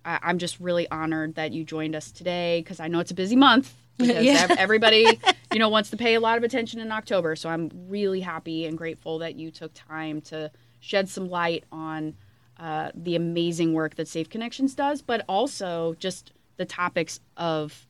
I, 0.05 0.19
I'm 0.23 0.39
just 0.39 0.61
really 0.61 0.89
honored 0.91 1.35
that 1.37 1.53
you 1.53 1.65
joined 1.65 1.97
us 1.97 2.11
today 2.13 2.61
because 2.63 2.79
I 2.79 2.89
know 2.89 3.01
it's 3.01 3.11
a 3.11 3.15
busy 3.15 3.37
month. 3.37 3.75
Because 3.99 4.27
Yeah. 4.27 4.55
everybody, 4.57 5.19
you 5.53 5.59
know, 5.59 5.69
wants 5.69 5.91
to 5.91 5.97
pay 5.97 6.15
a 6.15 6.21
lot 6.21 6.37
of 6.39 6.45
attention 6.45 6.81
in 6.81 6.93
October. 6.93 7.35
So 7.37 7.49
I'm 7.49 7.71
really 7.89 8.21
happy 8.21 8.67
and 8.67 8.77
grateful 8.77 9.19
that 9.21 9.37
you 9.37 9.51
took 9.51 9.73
time 9.75 10.21
to 10.23 10.51
shed 10.81 11.09
some 11.09 11.29
light 11.29 11.65
on 11.73 12.15
uh, 12.59 12.91
the 12.95 13.17
amazing 13.17 13.73
work 13.73 13.95
that 13.97 14.09
Safe 14.09 14.29
Connections 14.29 14.75
does, 14.75 15.01
but 15.01 15.25
also 15.29 15.95
just 15.99 16.33
the 16.57 16.65
topics 16.65 17.21
of 17.37 17.87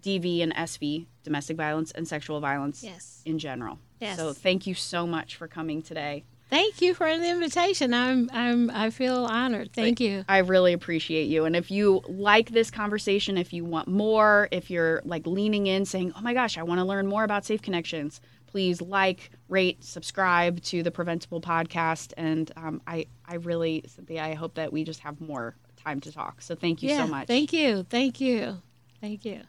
DV 0.00 0.42
and 0.42 0.54
SV, 0.54 1.06
domestic 1.24 1.56
violence 1.56 1.90
and 1.92 2.06
sexual 2.06 2.40
violence 2.40 2.82
Yes. 2.82 3.22
in 3.24 3.38
general. 3.38 3.78
Yes. 4.00 4.16
So 4.16 4.32
thank 4.32 4.66
you 4.66 4.74
so 4.74 5.06
much 5.06 5.36
for 5.36 5.48
coming 5.48 5.82
today. 5.82 6.24
Thank 6.48 6.80
you 6.80 6.94
for 6.94 7.06
the 7.06 7.28
invitation. 7.28 7.92
I'm 7.92 8.30
I'm 8.32 8.70
I 8.70 8.90
feel 8.90 9.24
honored. 9.24 9.72
Thank 9.72 9.98
you. 9.98 10.24
I 10.28 10.38
really 10.38 10.72
appreciate 10.72 11.24
you. 11.24 11.44
And 11.44 11.56
if 11.56 11.70
you 11.70 12.02
like 12.08 12.50
this 12.50 12.70
conversation, 12.70 13.36
if 13.36 13.52
you 13.52 13.64
want 13.64 13.88
more, 13.88 14.48
if 14.52 14.70
you're 14.70 15.02
like 15.04 15.26
leaning 15.26 15.66
in 15.66 15.84
saying, 15.84 16.12
oh 16.16 16.20
my 16.20 16.34
gosh, 16.34 16.56
I 16.56 16.62
want 16.62 16.78
to 16.78 16.84
learn 16.84 17.06
more 17.08 17.24
about 17.24 17.44
Safe 17.44 17.62
Connections, 17.62 18.20
please 18.46 18.80
like, 18.80 19.30
rate, 19.48 19.82
subscribe 19.84 20.62
to 20.62 20.82
the 20.82 20.90
Preventable 20.90 21.40
podcast. 21.40 22.12
And 22.16 22.50
um, 22.56 22.80
I, 22.86 23.06
I 23.26 23.34
really, 23.34 23.84
Cynthia, 23.86 24.24
I 24.24 24.34
hope 24.34 24.54
that 24.54 24.72
we 24.72 24.84
just 24.84 25.00
have 25.00 25.20
more 25.20 25.56
time 25.76 26.00
to 26.00 26.12
talk. 26.12 26.40
So 26.40 26.54
thank 26.54 26.82
you 26.82 26.90
yeah. 26.90 27.04
so 27.04 27.06
much. 27.08 27.26
Thank 27.26 27.52
you. 27.52 27.82
Thank 27.90 28.20
you. 28.20 28.62
Thank 29.00 29.24
you. 29.24 29.42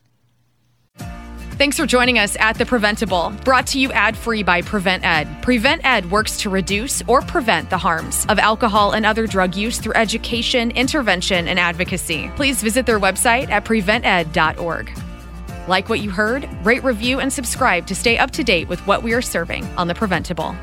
Thanks 1.58 1.76
for 1.76 1.88
joining 1.88 2.20
us 2.20 2.38
at 2.39 2.56
The 2.56 2.67
Preventable, 2.67 3.32
brought 3.43 3.65
to 3.67 3.80
you 3.80 3.91
ad 3.91 4.15
free 4.15 4.43
by 4.43 4.62
Prevent 4.62 5.04
Ed. 5.04 5.41
Prevent 5.41 5.82
Ed 5.84 6.12
works 6.12 6.38
to 6.41 6.52
reduce 6.52 7.02
or 7.08 7.24
prevent 7.24 7.72
the 7.72 7.80
harms 7.80 8.28
of 8.30 8.38
alcohol 8.38 8.91
and 8.91 9.08
other 9.08 9.26
drug 9.26 9.56
use 9.56 9.80
through 9.80 9.96
education, 9.96 10.70
intervention, 10.70 11.48
and 11.48 11.58
advocacy. 11.58 12.30
Please 12.36 12.62
visit 12.62 12.86
their 12.86 13.00
website 13.00 13.50
at 13.50 13.65
prevented.org. 13.65 14.91
Like 15.67 15.89
what 15.89 16.00
you 16.00 16.12
heard? 16.12 16.48
Rate, 16.63 16.84
review, 16.84 17.20
and 17.20 17.34
subscribe 17.34 17.88
to 17.88 17.96
stay 17.96 18.20
up 18.20 18.30
to 18.32 18.43
date 18.43 18.70
with 18.70 18.86
what 18.86 19.02
we 19.02 19.13
are 19.13 19.22
serving 19.24 19.65
on 19.78 19.88
The 19.88 19.96
Preventable. 19.96 20.56